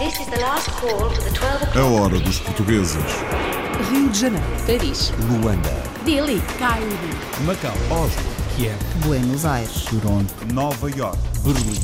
A 0.00 0.02
o'clock. 0.02 1.78
hora 2.00 2.18
dos 2.20 2.40
portugueses. 2.40 2.96
Rio 3.90 4.08
de 4.08 4.18
Janeiro, 4.18 4.46
Paris, 4.66 5.12
Luanda, 5.28 5.68
Delhi, 6.06 6.40
Cairo, 6.58 6.86
Macau, 7.44 7.74
Oslo, 7.90 8.22
Kiev, 8.56 8.78
Buenos 9.04 9.44
Aires. 9.44 9.84
Toronto, 9.84 10.32
Nova 10.54 10.90
York. 10.90 11.18
Berlim. 11.44 11.78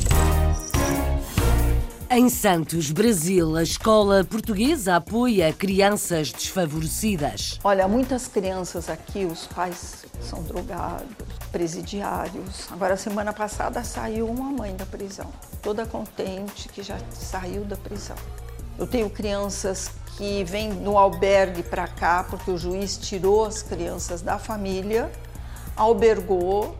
Em 2.09 2.27
Santos, 2.27 2.89
Brasil, 2.89 3.55
a 3.55 3.61
escola 3.61 4.23
portuguesa 4.23 4.95
apoia 4.95 5.53
crianças 5.53 6.31
desfavorecidas. 6.31 7.59
Olha, 7.63 7.87
muitas 7.87 8.27
crianças 8.27 8.89
aqui, 8.89 9.25
os 9.25 9.45
pais 9.45 10.05
são 10.21 10.41
drogados, 10.41 11.05
presidiários. 11.51 12.67
Agora, 12.71 12.95
semana 12.97 13.33
passada 13.33 13.83
saiu 13.83 14.27
uma 14.27 14.51
mãe 14.51 14.75
da 14.75 14.85
prisão, 14.85 15.31
toda 15.61 15.85
contente 15.85 16.69
que 16.69 16.83
já 16.83 16.97
saiu 17.11 17.63
da 17.63 17.75
prisão. 17.75 18.17
Eu 18.77 18.85
tenho 18.85 19.09
crianças 19.09 19.89
que 20.17 20.43
vêm 20.43 20.69
no 20.69 20.97
albergue 20.97 21.63
para 21.63 21.87
cá 21.87 22.23
porque 22.29 22.51
o 22.51 22.57
juiz 22.57 22.97
tirou 22.97 23.45
as 23.45 23.63
crianças 23.63 24.21
da 24.21 24.37
família, 24.37 25.11
albergou 25.75 26.75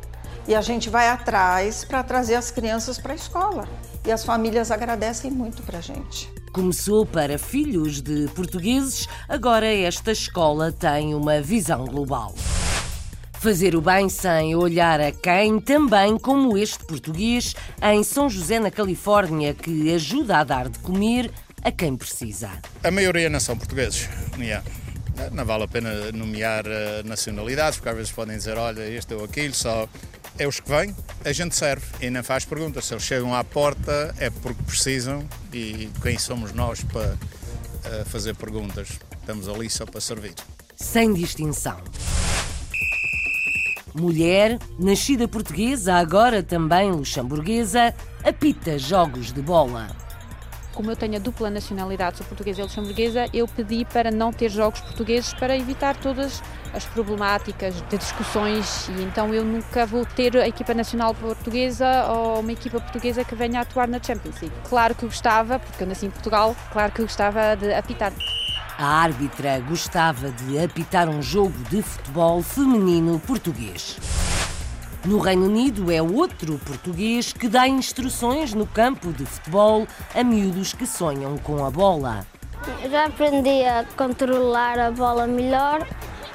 e 0.47 0.55
a 0.55 0.61
gente 0.61 0.89
vai 0.89 1.07
atrás 1.09 1.83
para 1.83 2.03
trazer 2.03 2.35
as 2.35 2.51
crianças 2.51 2.97
para 2.97 3.13
a 3.13 3.15
escola. 3.15 3.67
E 4.05 4.11
as 4.11 4.23
famílias 4.23 4.71
agradecem 4.71 5.29
muito 5.29 5.61
para 5.63 5.79
a 5.79 5.81
gente. 5.81 6.31
Começou 6.53 7.05
para 7.05 7.37
filhos 7.37 8.01
de 8.01 8.27
portugueses, 8.29 9.07
agora 9.27 9.67
esta 9.67 10.11
escola 10.11 10.71
tem 10.71 11.13
uma 11.13 11.41
visão 11.41 11.85
global. 11.85 12.33
Fazer 13.39 13.75
o 13.75 13.81
bem 13.81 14.09
sem 14.09 14.55
olhar 14.55 14.99
a 14.99 15.11
quem, 15.11 15.59
também 15.59 16.17
como 16.17 16.57
este 16.57 16.83
português 16.85 17.55
em 17.81 18.03
São 18.03 18.29
José, 18.29 18.59
na 18.59 18.71
Califórnia, 18.71 19.53
que 19.53 19.93
ajuda 19.93 20.39
a 20.39 20.43
dar 20.43 20.69
de 20.69 20.79
comer 20.79 21.31
a 21.63 21.71
quem 21.71 21.95
precisa. 21.95 22.49
A 22.83 22.91
maioria 22.91 23.29
não 23.29 23.39
são 23.39 23.55
portugueses. 23.55 24.09
Yeah. 24.37 24.63
Não 25.31 25.45
vale 25.45 25.63
a 25.63 25.67
pena 25.67 26.11
nomear 26.11 26.65
eh, 26.67 27.03
nacionalidades, 27.03 27.77
porque 27.77 27.89
às 27.89 27.95
vezes 27.95 28.11
podem 28.11 28.37
dizer, 28.37 28.57
olha, 28.57 28.87
este 28.87 29.13
ou 29.13 29.23
aquilo, 29.23 29.53
só 29.53 29.87
é 30.37 30.47
os 30.47 30.59
que 30.59 30.69
vêm, 30.69 30.95
a 31.25 31.31
gente 31.31 31.55
serve 31.55 31.85
e 32.01 32.09
não 32.09 32.23
faz 32.23 32.45
perguntas. 32.45 32.85
Se 32.85 32.93
eles 32.93 33.03
chegam 33.03 33.33
à 33.33 33.43
porta 33.43 34.13
é 34.19 34.29
porque 34.29 34.61
precisam 34.63 35.27
e 35.51 35.89
quem 36.01 36.17
somos 36.17 36.53
nós 36.53 36.83
para 36.83 37.17
eh, 37.85 38.03
fazer 38.05 38.35
perguntas? 38.35 38.89
Estamos 39.19 39.47
ali 39.47 39.69
só 39.69 39.85
para 39.85 40.01
servir. 40.01 40.33
sem 40.75 41.13
distinção. 41.13 41.77
Mulher, 43.99 44.59
nascida 44.77 45.27
portuguesa, 45.27 45.95
agora 45.95 46.43
também 46.43 46.91
luxemburguesa, 46.91 47.95
apita 48.23 48.77
jogos 48.77 49.33
de 49.33 49.41
bola. 49.41 49.87
Como 50.71 50.91
eu 50.91 50.95
tenho 50.95 51.15
a 51.15 51.19
dupla 51.19 51.49
nacionalidade, 51.49 52.17
sou 52.17 52.27
portuguesa 52.27 52.59
e 52.59 52.63
luxemburguesa, 52.63 53.25
eu 53.33 53.47
pedi 53.47 53.83
para 53.85 54.11
não 54.11 54.31
ter 54.31 54.49
jogos 54.49 54.79
portugueses 54.81 55.33
para 55.33 55.57
evitar 55.57 55.97
todas 55.97 56.43
as 56.71 56.85
problemáticas 56.85 57.81
de 57.89 57.97
discussões 57.97 58.87
e 58.89 59.01
então 59.01 59.33
eu 59.33 59.43
nunca 59.43 59.87
vou 59.87 60.05
ter 60.05 60.37
a 60.37 60.47
equipa 60.47 60.75
nacional 60.75 61.15
portuguesa 61.15 62.05
ou 62.11 62.41
uma 62.41 62.51
equipa 62.51 62.79
portuguesa 62.79 63.23
que 63.23 63.33
venha 63.33 63.57
a 63.57 63.61
atuar 63.63 63.87
na 63.87 63.99
Champions 63.99 64.39
League. 64.39 64.55
Claro 64.69 64.93
que 64.93 65.05
eu 65.05 65.09
gostava, 65.09 65.57
porque 65.57 65.81
eu 65.81 65.87
nasci 65.87 66.05
em 66.05 66.11
Portugal, 66.11 66.55
claro 66.71 66.91
que 66.91 67.01
eu 67.01 67.05
gostava 67.05 67.55
de 67.55 67.73
apitar. 67.73 68.13
A 68.77 68.85
árbitra 68.85 69.59
gostava 69.67 70.29
de 70.29 70.59
apitar 70.63 71.09
um 71.09 71.19
jogo 71.19 71.57
de 71.67 71.81
futebol 71.81 72.43
feminino 72.43 73.19
português. 73.19 73.97
No 75.03 75.17
Reino 75.17 75.45
Unido 75.45 75.91
é 75.91 75.99
outro 75.99 76.59
português 76.59 77.33
que 77.33 77.47
dá 77.47 77.67
instruções 77.67 78.53
no 78.53 78.67
campo 78.67 79.11
de 79.11 79.25
futebol 79.25 79.87
a 80.13 80.23
miúdos 80.23 80.73
que 80.73 80.85
sonham 80.85 81.39
com 81.39 81.65
a 81.65 81.71
bola. 81.71 82.23
Já 82.87 83.05
aprendi 83.05 83.65
a 83.65 83.83
controlar 83.97 84.77
a 84.77 84.91
bola 84.91 85.25
melhor, 85.25 85.87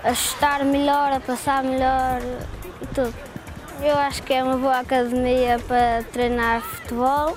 a 0.02 0.12
chutar 0.12 0.64
melhor, 0.64 1.12
a 1.12 1.20
passar 1.20 1.62
melhor 1.62 2.20
e 2.80 2.86
tudo. 2.86 3.14
Eu 3.80 3.96
acho 3.98 4.20
que 4.24 4.32
é 4.32 4.42
uma 4.42 4.56
boa 4.56 4.80
academia 4.80 5.60
para 5.68 6.02
treinar 6.10 6.60
futebol. 6.60 7.36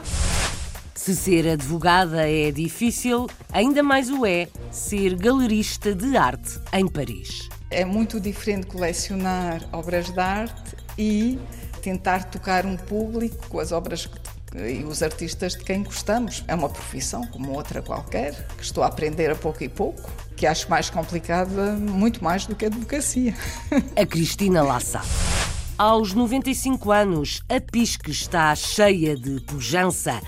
Se 0.95 1.13
ser 1.13 1.47
advogada 1.47 2.27
é 2.27 2.49
difícil, 2.51 3.27
ainda 3.51 3.83
mais 3.83 4.09
o 4.09 4.25
é 4.25 4.47
ser 4.71 5.15
galerista 5.15 5.93
de 5.93 6.15
arte 6.15 6.57
em 6.71 6.87
Paris. 6.87 7.49
É 7.69 7.83
muito 7.83 8.17
diferente 8.17 8.67
colecionar 8.67 9.67
obras 9.73 10.09
de 10.09 10.19
arte 10.19 10.75
e 10.97 11.37
tentar 11.81 12.23
tocar 12.31 12.65
um 12.65 12.77
público 12.77 13.45
com 13.49 13.59
as 13.59 13.73
obras 13.73 14.09
e 14.55 14.85
os 14.85 15.03
artistas 15.03 15.53
de 15.53 15.65
quem 15.65 15.83
gostamos. 15.83 16.45
É 16.47 16.55
uma 16.55 16.69
profissão 16.69 17.27
como 17.27 17.51
outra 17.51 17.81
qualquer, 17.81 18.47
que 18.55 18.63
estou 18.63 18.81
a 18.81 18.87
aprender 18.87 19.29
a 19.29 19.35
pouco 19.35 19.61
e 19.63 19.69
pouco, 19.69 20.09
que 20.37 20.47
acho 20.47 20.69
mais 20.69 20.89
complicada, 20.89 21.73
muito 21.73 22.23
mais 22.23 22.45
do 22.45 22.55
que 22.55 22.65
a 22.65 22.67
advocacia. 22.69 23.35
A 23.97 24.05
Cristina 24.05 24.63
sabe. 24.79 25.05
Aos 25.77 26.13
95 26.13 26.89
anos, 26.89 27.43
a 27.49 27.59
PISC 27.59 28.07
está 28.09 28.55
cheia 28.55 29.13
de 29.15 29.41
pujança. 29.41 30.21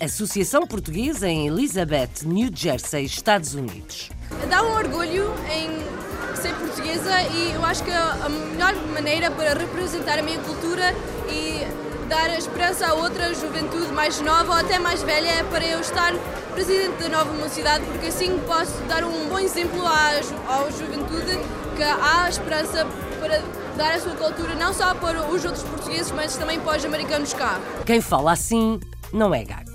A 0.00 0.04
Associação 0.06 0.66
Portuguesa 0.66 1.28
em 1.28 1.46
Elizabeth, 1.46 2.22
New 2.24 2.48
Jersey, 2.54 3.04
Estados 3.04 3.52
Unidos. 3.52 4.08
Dá 4.48 4.62
um 4.62 4.72
orgulho 4.76 5.30
em 5.52 6.36
ser 6.40 6.54
portuguesa 6.54 7.20
e 7.22 7.52
eu 7.54 7.62
acho 7.66 7.84
que 7.84 7.90
a 7.90 8.28
melhor 8.30 8.74
maneira 8.94 9.30
para 9.30 9.52
representar 9.58 10.18
a 10.20 10.22
minha 10.22 10.38
cultura 10.38 10.94
e 11.30 11.66
dar 12.08 12.30
esperança 12.38 12.86
a 12.86 12.94
outra 12.94 13.34
juventude 13.34 13.92
mais 13.92 14.18
nova 14.22 14.52
ou 14.52 14.58
até 14.58 14.78
mais 14.78 15.02
velha 15.02 15.28
é 15.28 15.42
para 15.44 15.66
eu 15.66 15.80
estar 15.80 16.14
presidente 16.54 17.02
da 17.02 17.10
nova 17.10 17.32
mocidade, 17.34 17.84
porque 17.84 18.06
assim 18.06 18.38
posso 18.46 18.72
dar 18.88 19.04
um 19.04 19.28
bom 19.28 19.38
exemplo 19.38 19.86
à, 19.86 20.22
ju- 20.22 20.34
à 20.48 20.70
juventude 20.70 21.38
que 21.76 21.82
há 21.82 22.26
esperança 22.30 22.86
para 23.20 23.42
dar 23.78 23.94
a 23.94 24.00
sua 24.00 24.16
cultura 24.16 24.56
não 24.56 24.74
só 24.74 24.92
para 24.92 25.22
os 25.30 25.44
outros 25.44 25.62
portugueses, 25.62 26.10
mas 26.10 26.36
também 26.36 26.58
para 26.58 26.78
os 26.78 26.84
americanos 26.84 27.32
cá. 27.32 27.60
Quem 27.86 28.00
fala 28.00 28.32
assim 28.32 28.80
não 29.12 29.32
é 29.32 29.44
gago. 29.44 29.70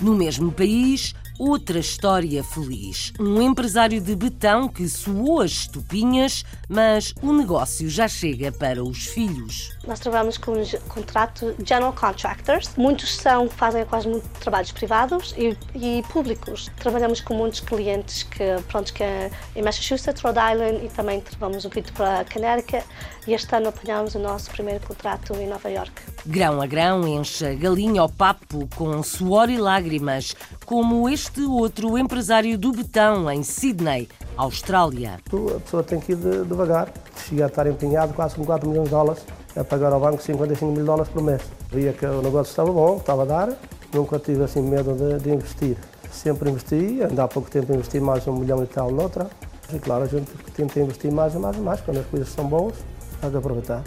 No 0.00 0.14
mesmo 0.14 0.50
país, 0.50 1.14
outra 1.38 1.78
história 1.78 2.42
feliz. 2.42 3.12
Um 3.18 3.40
empresário 3.40 4.00
de 4.00 4.14
betão 4.14 4.68
que 4.68 4.88
suou 4.88 5.40
as 5.40 5.50
estupinhas, 5.50 6.44
mas 6.68 7.14
o 7.22 7.32
negócio 7.32 7.88
já 7.88 8.08
chega 8.08 8.52
para 8.52 8.82
os 8.82 9.06
filhos. 9.06 9.72
Nós 9.86 10.00
trabalhamos 10.00 10.38
com 10.38 10.52
os 10.52 10.74
contrato 10.88 11.54
general 11.64 11.92
contractors. 11.92 12.70
Muitos 12.76 13.14
são 13.16 13.48
fazem 13.48 13.84
quase 13.84 14.08
muito 14.08 14.26
trabalhos 14.40 14.72
privados 14.72 15.34
e, 15.36 15.56
e 15.74 16.02
públicos. 16.04 16.70
Trabalhamos 16.78 17.20
com 17.20 17.34
muitos 17.34 17.60
clientes 17.60 18.22
que 18.22 18.44
pronto 18.68 18.92
que 18.92 19.02
é 19.02 19.30
em 19.54 19.62
Massachusetts, 19.62 20.22
Rhode 20.22 20.38
Island 20.38 20.84
e 20.84 20.88
também 20.88 21.20
trabalhamos 21.20 21.64
um 21.64 21.70
pouquinho 21.70 21.94
para 21.94 22.24
Connecticut. 22.32 22.84
E 23.26 23.32
este 23.32 23.54
ano 23.56 23.68
apanhámos 23.68 24.14
o 24.14 24.18
nosso 24.18 24.50
primeiro 24.50 24.86
contrato 24.86 25.34
em 25.34 25.46
Nova 25.46 25.70
York. 25.70 25.92
Grão 26.26 26.60
a 26.60 26.66
grão 26.66 27.06
enche 27.06 27.46
a 27.46 27.54
galinha 27.54 28.00
ao 28.02 28.08
papo 28.08 28.68
com 28.76 29.02
suor 29.02 29.48
e 29.48 29.56
lágrimas, 29.56 30.34
como 30.66 31.08
este 31.08 31.23
outro 31.50 31.96
empresário 31.98 32.56
do 32.58 32.72
betão 32.72 33.30
em 33.30 33.42
Sydney, 33.42 34.08
Austrália. 34.36 35.18
A 35.56 35.60
pessoa 35.60 35.82
tem 35.82 36.00
que 36.00 36.12
ir 36.12 36.16
de- 36.16 36.44
devagar. 36.44 36.92
Chega 37.28 37.44
a 37.44 37.48
estar 37.48 37.66
empenhado 37.66 38.12
quase 38.14 38.34
com 38.34 38.44
4 38.44 38.68
milhões 38.68 38.84
de 38.86 38.90
dólares 38.90 39.22
a 39.56 39.64
pagar 39.64 39.92
ao 39.92 40.00
banco 40.00 40.22
55 40.22 40.72
mil 40.72 40.84
dólares 40.84 41.10
por 41.12 41.22
mês. 41.22 41.42
Via 41.70 41.92
que 41.92 42.04
o 42.04 42.22
negócio 42.22 42.50
estava 42.50 42.70
bom, 42.72 42.96
estava 42.96 43.22
a 43.22 43.26
dar, 43.26 43.52
nunca 43.92 44.18
tive 44.18 44.42
assim 44.44 44.62
medo 44.62 44.92
de, 44.94 45.22
de 45.22 45.30
investir. 45.30 45.76
Sempre 46.10 46.50
investi, 46.50 47.00
ainda 47.02 47.24
há 47.24 47.28
pouco 47.28 47.50
tempo 47.50 47.72
investi 47.72 47.98
mais 48.00 48.26
um 48.26 48.34
milhão 48.36 48.62
e 48.62 48.66
tal 48.66 48.90
noutra. 48.90 49.28
E 49.72 49.78
claro, 49.78 50.04
a 50.04 50.06
gente 50.06 50.30
tenta 50.54 50.78
investir 50.80 51.10
mais 51.10 51.34
e 51.34 51.38
mais 51.38 51.56
e 51.56 51.60
mais, 51.60 51.80
quando 51.80 51.98
as 51.98 52.06
coisas 52.06 52.28
são 52.28 52.46
boas, 52.46 52.74
há 53.22 53.30
que 53.30 53.36
aproveitar. 53.36 53.82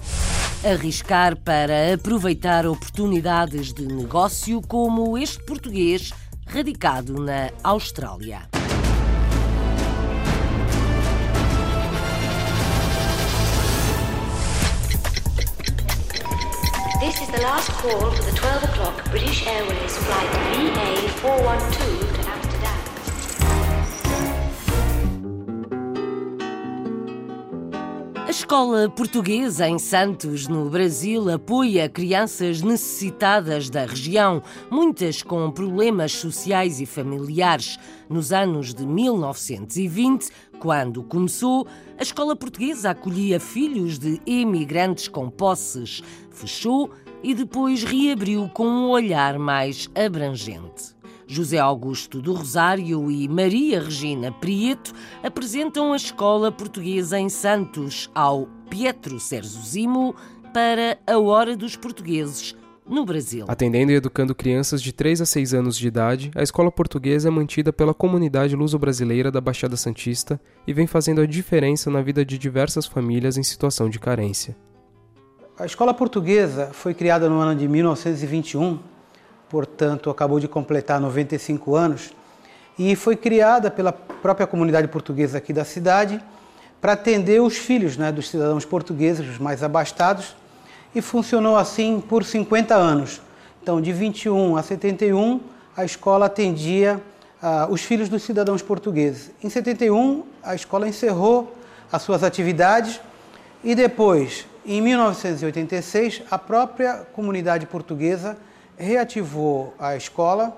Arriscar 0.64 1.38
para 1.38 1.94
aproveitar 1.94 2.66
oportunidades 2.66 3.72
de 3.74 3.86
negócio 3.86 4.60
como 4.68 5.16
este 5.18 5.42
português 5.46 6.12
radicado 6.50 7.14
na 7.14 7.52
Austrália. 7.64 8.48
This 17.00 17.22
is 17.22 17.28
the 17.30 17.42
last 17.42 17.70
call 17.72 18.12
for 18.12 18.24
the 18.24 18.32
12 18.36 18.64
o'clock 18.64 19.12
British 19.12 19.46
Airways 19.46 19.98
flight 19.98 20.30
VA412 20.54 22.17
escola 28.38 28.88
portuguesa 28.88 29.68
em 29.68 29.80
Santos, 29.80 30.48
no 30.48 30.70
Brasil, 30.70 31.28
apoia 31.28 31.90
crianças 31.90 32.62
necessitadas 32.62 33.68
da 33.68 33.84
região, 33.84 34.44
muitas 34.70 35.24
com 35.24 35.50
problemas 35.50 36.12
sociais 36.12 36.80
e 36.80 36.86
familiares. 36.86 37.80
Nos 38.08 38.32
anos 38.32 38.76
de 38.76 38.86
1920, 38.86 40.30
quando 40.60 41.02
começou, 41.02 41.66
a 41.98 42.04
escola 42.04 42.36
portuguesa 42.36 42.92
acolhia 42.92 43.40
filhos 43.40 43.98
de 43.98 44.22
emigrantes 44.28 45.08
com 45.08 45.32
posses. 45.32 46.04
Fechou 46.30 46.92
e 47.24 47.34
depois 47.34 47.84
reabriu 47.84 48.48
com 48.54 48.68
um 48.68 48.90
olhar 48.90 49.40
mais 49.40 49.90
abrangente. 49.96 50.96
José 51.28 51.58
Augusto 51.58 52.22
do 52.22 52.34
Rosário 52.34 53.12
e 53.12 53.28
Maria 53.28 53.82
Regina 53.82 54.32
Prieto 54.32 54.94
apresentam 55.22 55.92
a 55.92 55.98
Escola 55.98 56.52
Portuguesa 56.52 57.20
em 57.20 57.28
Santos 57.28 58.10
ao 58.16 58.48
Pietro 58.70 59.20
Sérgio 59.20 59.62
Zimo 59.62 60.16
para 60.54 60.98
a 61.06 61.20
Hora 61.20 61.58
dos 61.58 61.76
Portugueses 61.76 62.56
no 62.88 63.06
Brasil. 63.06 63.46
Atendendo 63.48 63.92
e 63.92 63.96
educando 63.96 64.34
crianças 64.34 64.82
de 64.82 64.94
3 64.94 65.22
a 65.22 65.26
6 65.26 65.54
anos 65.54 65.78
de 65.78 65.88
idade, 65.88 66.32
a 66.34 66.42
escola 66.42 66.72
portuguesa 66.72 67.28
é 67.28 67.32
mantida 67.32 67.74
pela 67.74 67.94
comunidade 67.94 68.56
luso-brasileira 68.56 69.30
da 69.30 69.42
Baixada 69.42 69.76
Santista 69.76 70.40
e 70.66 70.74
vem 70.74 70.88
fazendo 70.88 71.20
a 71.20 71.26
diferença 71.26 71.92
na 71.92 72.02
vida 72.02 72.24
de 72.24 72.38
diversas 72.38 72.86
famílias 72.86 73.38
em 73.38 73.44
situação 73.44 73.90
de 73.90 74.00
carência. 74.00 74.56
A 75.60 75.66
escola 75.66 75.94
portuguesa 75.94 76.70
foi 76.72 76.94
criada 76.94 77.28
no 77.28 77.40
ano 77.40 77.60
de 77.60 77.68
1921, 77.68 78.80
portanto 79.50 80.10
acabou 80.10 80.40
de 80.40 80.48
completar 80.48 81.00
95 81.00 81.76
anos, 81.76 82.14
e 82.78 82.96
foi 82.96 83.16
criada 83.16 83.72
pela 83.72 83.92
própria 83.92 84.46
comunidade 84.46 84.88
portuguesa 84.88 85.40
aqui 85.40 85.52
da 85.52 85.66
cidade 85.66 86.22
para 86.80 86.94
atender 86.94 87.42
os 87.42 87.58
filhos 87.58 87.98
né, 87.98 88.12
dos 88.12 88.30
cidadãos 88.30 88.66
portugueses, 88.66 89.28
os 89.28 89.40
mais 89.40 89.64
abastados, 89.64 90.36
e 90.94 91.02
funcionou 91.02 91.58
assim 91.58 92.00
por 92.00 92.24
50 92.24 92.76
anos. 92.76 93.22
Então, 93.62 93.82
de 93.82 93.92
21 93.92 94.56
a 94.56 94.64
71, 94.64 95.42
a 95.76 95.84
escola 95.84 96.28
atendia 96.28 97.02
uh, 97.42 97.72
os 97.72 97.82
filhos 97.82 98.10
dos 98.10 98.24
cidadãos 98.24 98.62
portugueses. 98.62 99.32
Em 99.44 99.50
71, 99.50 100.24
a 100.44 100.56
escola 100.56 100.88
encerrou 100.88 101.54
as 101.92 102.02
suas 102.02 102.24
atividades 102.24 103.02
e 103.64 103.74
depois, 103.74 104.46
em 104.66 104.82
1986, 104.82 106.22
a 106.30 106.38
própria 106.38 107.06
comunidade 107.14 107.66
portuguesa 107.66 108.38
reativou 108.78 109.74
a 109.80 109.96
escola, 109.96 110.56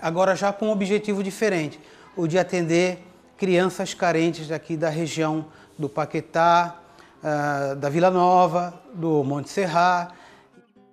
agora 0.00 0.34
já 0.34 0.52
com 0.52 0.66
um 0.66 0.70
objetivo 0.70 1.22
diferente, 1.22 1.78
o 2.16 2.26
de 2.26 2.38
atender 2.38 3.06
crianças 3.36 3.92
carentes 3.92 4.48
daqui 4.48 4.76
da 4.76 4.88
região 4.88 5.46
do 5.78 5.88
Paquetá, 5.88 6.76
uh, 7.18 7.76
da 7.76 7.88
Vila 7.88 8.10
Nova, 8.10 8.80
do 8.94 9.22
Monte 9.22 9.50
Serra. 9.50 10.12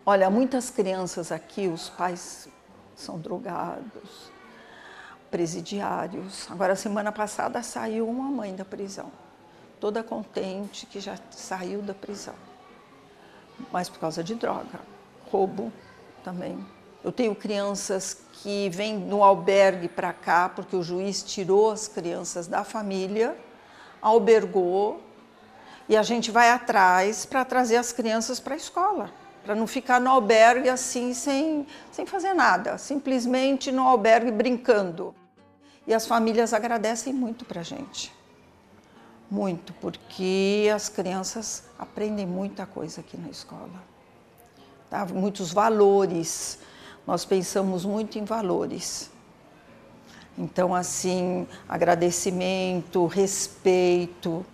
Olha, 0.06 0.29
muitas 0.29 0.69
crianças 0.69 1.31
aqui, 1.31 1.67
os 1.67 1.89
pais 1.89 2.50
são 2.95 3.17
drogados, 3.17 4.31
presidiários. 5.31 6.47
Agora, 6.50 6.75
semana 6.75 7.11
passada 7.11 7.63
saiu 7.63 8.07
uma 8.09 8.29
mãe 8.29 8.56
da 8.56 8.65
prisão, 8.65 9.11
toda 9.79 10.03
contente 10.03 10.85
que 10.85 11.00
já 11.00 11.17
saiu 11.31 11.81
da 11.81 11.94
prisão, 11.94 12.35
mas 13.71 13.88
por 13.88 14.00
causa 14.00 14.23
de 14.23 14.35
droga, 14.35 14.79
roubo 15.31 15.71
também. 16.29 16.63
Eu 17.03 17.11
tenho 17.11 17.33
crianças 17.33 18.21
que 18.33 18.69
vêm 18.69 18.97
no 18.97 19.23
albergue 19.23 19.87
para 19.87 20.13
cá 20.13 20.47
porque 20.47 20.75
o 20.75 20.83
juiz 20.83 21.23
tirou 21.23 21.71
as 21.71 21.87
crianças 21.87 22.45
da 22.45 22.63
família, 22.63 23.35
albergou 23.99 25.01
e 25.87 25.97
a 25.97 26.03
gente 26.03 26.29
vai 26.29 26.51
atrás 26.51 27.25
para 27.25 27.43
trazer 27.43 27.77
as 27.77 27.91
crianças 27.91 28.39
para 28.39 28.53
a 28.53 28.57
escola, 28.57 29.11
para 29.43 29.55
não 29.55 29.65
ficar 29.65 29.99
no 29.99 30.11
albergue 30.11 30.69
assim 30.69 31.15
sem, 31.15 31.65
sem 31.91 32.05
fazer 32.05 32.33
nada, 32.33 32.77
simplesmente 32.77 33.71
no 33.71 33.87
albergue 33.87 34.31
brincando. 34.31 35.15
E 35.87 35.93
as 35.93 36.05
famílias 36.05 36.53
agradecem 36.53 37.11
muito 37.11 37.43
para 37.43 37.61
a 37.61 37.63
gente. 37.63 38.13
Muito, 39.31 39.73
porque 39.73 40.69
as 40.73 40.89
crianças 40.89 41.63
aprendem 41.77 42.27
muita 42.27 42.67
coisa 42.67 43.01
aqui 43.01 43.17
na 43.17 43.29
escola. 43.29 43.89
Tá? 44.89 45.06
Muitos 45.06 45.51
valores. 45.51 46.59
Nós 47.06 47.25
pensamos 47.25 47.86
muito 47.86 48.18
em 48.18 48.24
valores. 48.24 49.09
Então, 50.38 50.74
assim, 50.74 51.45
agradecimento, 51.68 53.06
respeito, 53.06 54.45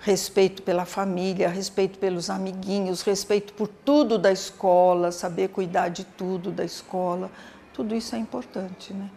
respeito 0.00 0.62
pela 0.62 0.84
família, 0.84 1.48
respeito 1.48 1.98
pelos 1.98 2.28
amiguinhos, 2.28 3.02
respeito 3.02 3.52
por 3.52 3.68
tudo 3.68 4.18
da 4.18 4.32
escola, 4.32 5.12
saber 5.12 5.48
cuidar 5.48 5.88
de 5.88 6.04
tudo 6.04 6.50
da 6.50 6.64
escola, 6.64 7.30
tudo 7.72 7.94
isso 7.94 8.14
é 8.14 8.18
importante, 8.18 8.92
né? 8.92 9.10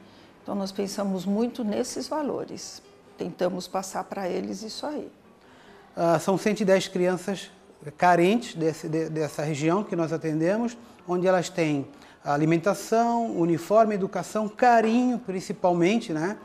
Então 0.44 0.54
nós 0.56 0.72
pensamos 0.72 1.26
muito 1.26 1.64
nesses 1.64 2.08
valores, 2.08 2.82
tentamos 3.18 3.68
passar 3.68 4.04
para 4.04 4.28
eles 4.28 4.64
isso 4.64 4.86
aí. 4.86 5.12
Uh, 5.96 6.20
são 6.20 6.38
110 6.38 6.88
crianças 6.88 7.50
carentes 7.98 8.56
desse, 8.56 8.88
de, 8.88 9.10
dessa 9.10 9.44
região 9.44 9.84
que 9.84 9.96
nós 9.96 10.14
atendemos, 10.14 10.78
onde 11.08 11.28
elas 11.28 11.50
têm 11.50 11.88
alimentação, 12.24 13.36
uniforme, 13.36 13.96
educação, 13.96 14.48
carinho, 14.48 15.18
principalmente, 15.18 16.14
né? 16.14 16.38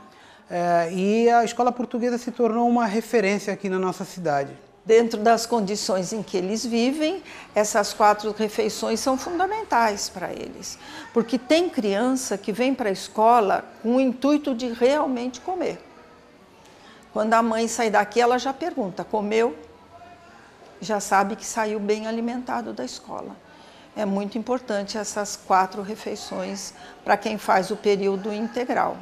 É, 0.49 0.91
e 0.93 1.29
a 1.29 1.45
escola 1.45 1.73
portuguesa 1.73 2.17
se 2.17 2.31
tornou 2.31 2.69
uma 2.69 2.87
referência 2.87 3.53
aqui 3.53 3.69
na 3.69 3.79
nossa 3.79 4.05
cidade. 4.05 4.57
Dentro 4.85 5.21
das 5.21 5.45
condições 5.45 6.13
em 6.13 6.23
que 6.23 6.37
eles 6.37 6.65
vivem, 6.65 7.21
essas 7.53 7.93
quatro 7.93 8.33
refeições 8.39 9.01
são 9.01 9.19
fundamentais 9.19 10.09
para 10.09 10.33
eles. 10.33 10.79
Porque 11.13 11.37
tem 11.37 11.69
criança 11.69 12.39
que 12.39 12.53
vem 12.53 12.73
para 12.73 12.89
a 12.89 12.93
escola 12.93 13.65
com 13.83 13.97
o 13.97 14.01
intuito 14.01 14.55
de 14.55 14.69
realmente 14.69 15.41
comer. 15.41 15.81
Quando 17.13 17.35
a 17.35 17.43
mãe 17.43 17.67
sai 17.67 17.91
daqui, 17.91 18.21
ela 18.21 18.39
já 18.39 18.53
pergunta: 18.53 19.03
comeu? 19.03 19.57
Já 20.81 21.01
sabe 21.01 21.37
que 21.37 21.45
saiu 21.45 21.81
bem 21.81 22.07
alimentado 22.07 22.73
da 22.73 22.85
escola. 22.85 23.37
É 23.97 24.05
muito 24.05 24.37
importante 24.37 24.99
essas 24.99 25.37
quatro 25.37 25.83
refeições 25.83 26.75
para 27.05 27.17
quem 27.17 27.39
faz 27.39 27.71
o 27.71 27.77
período 27.77 28.33
integral 28.33 28.97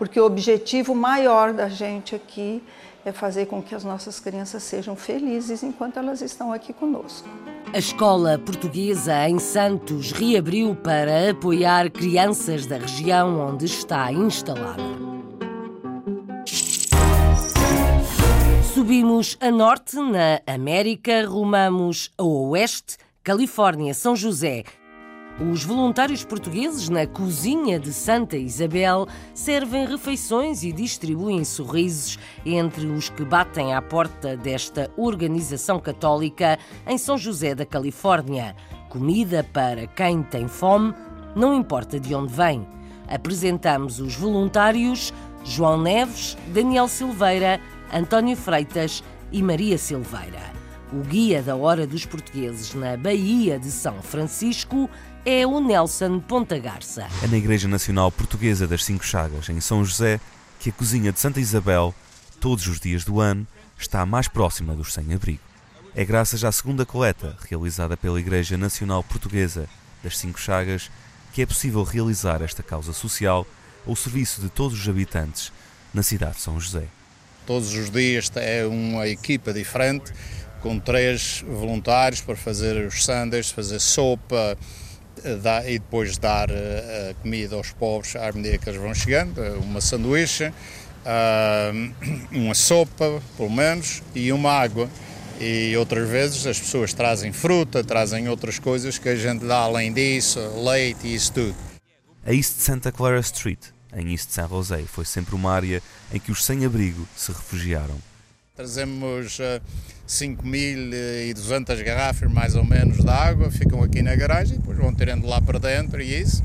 porque 0.00 0.18
o 0.18 0.24
objetivo 0.24 0.94
maior 0.94 1.52
da 1.52 1.68
gente 1.68 2.14
aqui 2.14 2.62
é 3.04 3.12
fazer 3.12 3.44
com 3.44 3.62
que 3.62 3.74
as 3.74 3.84
nossas 3.84 4.18
crianças 4.18 4.62
sejam 4.62 4.96
felizes 4.96 5.62
enquanto 5.62 5.98
elas 5.98 6.22
estão 6.22 6.54
aqui 6.54 6.72
conosco. 6.72 7.28
A 7.70 7.76
escola 7.76 8.38
portuguesa 8.38 9.28
em 9.28 9.38
Santos 9.38 10.10
reabriu 10.10 10.74
para 10.74 11.30
apoiar 11.32 11.90
crianças 11.90 12.64
da 12.64 12.78
região 12.78 13.38
onde 13.46 13.66
está 13.66 14.10
instalada. 14.10 15.19
Subimos 18.74 19.36
a 19.40 19.50
norte, 19.50 19.96
na 19.96 20.40
América, 20.46 21.26
rumamos 21.26 22.10
a 22.16 22.22
oeste, 22.22 22.96
Califórnia, 23.22 23.92
São 23.92 24.14
José, 24.14 24.64
os 25.40 25.64
voluntários 25.64 26.22
portugueses 26.22 26.90
na 26.90 27.06
cozinha 27.06 27.80
de 27.80 27.94
Santa 27.94 28.36
Isabel 28.36 29.06
servem 29.32 29.86
refeições 29.86 30.62
e 30.62 30.70
distribuem 30.70 31.44
sorrisos 31.44 32.18
entre 32.44 32.86
os 32.86 33.08
que 33.08 33.24
batem 33.24 33.72
à 33.74 33.80
porta 33.80 34.36
desta 34.36 34.90
organização 34.98 35.80
católica 35.80 36.58
em 36.86 36.98
São 36.98 37.16
José 37.16 37.54
da 37.54 37.64
Califórnia. 37.64 38.54
Comida 38.90 39.42
para 39.50 39.86
quem 39.86 40.22
tem 40.22 40.46
fome, 40.46 40.92
não 41.34 41.54
importa 41.54 41.98
de 41.98 42.14
onde 42.14 42.34
vem. 42.34 42.68
Apresentamos 43.08 43.98
os 43.98 44.14
voluntários 44.14 45.10
João 45.42 45.80
Neves, 45.80 46.36
Daniel 46.48 46.86
Silveira, 46.86 47.58
António 47.92 48.36
Freitas 48.36 49.02
e 49.32 49.42
Maria 49.42 49.76
Silveira. 49.76 50.52
O 50.92 51.02
guia 51.02 51.42
da 51.42 51.54
Hora 51.54 51.86
dos 51.86 52.04
Portugueses 52.04 52.74
na 52.74 52.96
Baía 52.96 53.58
de 53.58 53.70
São 53.70 54.02
Francisco 54.02 54.90
é 55.24 55.46
o 55.46 55.60
Nelson 55.60 56.18
Ponta 56.18 56.58
Garça. 56.58 57.06
É 57.22 57.26
na 57.26 57.36
Igreja 57.36 57.68
Nacional 57.68 58.10
Portuguesa 58.10 58.66
das 58.66 58.84
Cinco 58.84 59.04
Chagas, 59.04 59.48
em 59.48 59.60
São 59.60 59.84
José, 59.84 60.20
que 60.58 60.70
a 60.70 60.72
cozinha 60.72 61.12
de 61.12 61.20
Santa 61.20 61.40
Isabel, 61.40 61.94
todos 62.40 62.66
os 62.66 62.80
dias 62.80 63.04
do 63.04 63.20
ano, 63.20 63.46
está 63.78 64.04
mais 64.04 64.28
próxima 64.28 64.74
dos 64.74 64.92
sem-abrigo. 64.92 65.40
É 65.94 66.04
graças 66.04 66.44
à 66.44 66.52
segunda 66.52 66.86
coleta, 66.86 67.36
realizada 67.48 67.96
pela 67.96 68.20
Igreja 68.20 68.56
Nacional 68.56 69.02
Portuguesa 69.02 69.68
das 70.02 70.18
Cinco 70.18 70.40
Chagas, 70.40 70.90
que 71.32 71.42
é 71.42 71.46
possível 71.46 71.82
realizar 71.82 72.42
esta 72.42 72.62
causa 72.62 72.92
social 72.92 73.46
ao 73.86 73.94
serviço 73.96 74.40
de 74.40 74.48
todos 74.48 74.78
os 74.78 74.88
habitantes 74.88 75.52
na 75.92 76.02
cidade 76.02 76.36
de 76.36 76.42
São 76.42 76.58
José. 76.58 76.88
Todos 77.50 77.74
os 77.74 77.90
dias 77.90 78.30
é 78.36 78.64
uma 78.64 79.08
equipa 79.08 79.52
diferente, 79.52 80.12
com 80.62 80.78
três 80.78 81.44
voluntários 81.44 82.20
para 82.20 82.36
fazer 82.36 82.86
os 82.86 83.04
sundaes, 83.04 83.50
fazer 83.50 83.80
sopa, 83.80 84.56
e 85.66 85.80
depois 85.80 86.16
dar 86.16 86.48
eh, 86.48 87.10
a 87.10 87.14
comida 87.20 87.56
aos 87.56 87.72
pobres 87.72 88.14
à 88.14 88.30
medida 88.30 88.56
que 88.56 88.68
eles 88.68 88.80
vão 88.80 88.94
chegando, 88.94 89.42
eh, 89.42 89.50
uma 89.62 89.80
sanduíche, 89.80 90.52
ah, 91.04 91.72
uma 92.30 92.54
sopa, 92.54 93.20
pelo 93.36 93.50
menos, 93.50 94.00
e 94.14 94.30
uma 94.30 94.52
água. 94.52 94.88
E 95.40 95.76
outras 95.76 96.08
vezes 96.08 96.46
as 96.46 96.60
pessoas 96.60 96.94
trazem 96.94 97.32
fruta, 97.32 97.82
trazem 97.82 98.28
outras 98.28 98.60
coisas 98.60 98.96
que 98.96 99.08
a 99.08 99.16
gente 99.16 99.44
dá 99.44 99.56
além 99.56 99.92
disso, 99.92 100.38
leite 100.64 101.04
e 101.08 101.16
isso 101.16 101.32
tudo. 101.32 101.56
A 102.24 102.32
East 102.32 102.60
Santa 102.60 102.92
Clara 102.92 103.18
Street, 103.18 103.58
em 103.94 104.12
East 104.12 104.30
San 104.30 104.48
José, 104.48 104.82
foi 104.86 105.04
sempre 105.04 105.34
uma 105.34 105.52
área 105.52 105.82
em 106.12 106.18
que 106.18 106.30
os 106.30 106.44
sem-abrigo 106.44 107.06
se 107.16 107.32
refugiaram. 107.32 107.96
Trazemos 108.54 109.38
uh, 109.38 109.42
eh, 109.42 109.60
5.200 110.06 111.82
garrafas 111.82 112.30
mais 112.30 112.54
ou 112.54 112.64
menos 112.64 112.98
de 112.98 113.08
água, 113.08 113.50
ficam 113.50 113.82
aqui 113.82 114.02
na 114.02 114.14
garagem, 114.14 114.58
depois 114.58 114.76
vão 114.76 114.94
tirando 114.94 115.26
lá 115.26 115.40
para 115.40 115.58
dentro 115.58 116.02
e 116.02 116.20
isso. 116.20 116.42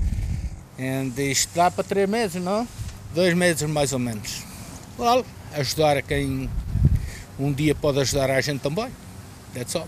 E 0.78 1.32
isto 1.32 1.54
dá 1.54 1.70
para 1.70 1.84
três 1.84 2.08
meses, 2.08 2.42
não? 2.42 2.68
Dois 3.14 3.34
meses 3.34 3.70
mais 3.70 3.92
ou 3.92 4.00
menos. 4.00 4.44
Well, 4.98 5.25
ajudar 5.54 5.98
a 5.98 6.02
quem 6.02 6.50
um 7.38 7.52
dia 7.52 7.75
pode 7.75 8.00
ajudar 8.00 8.30
a 8.30 8.40
gente 8.42 8.62
também. 8.62 8.90
That's 9.54 9.75
all. 9.75 9.88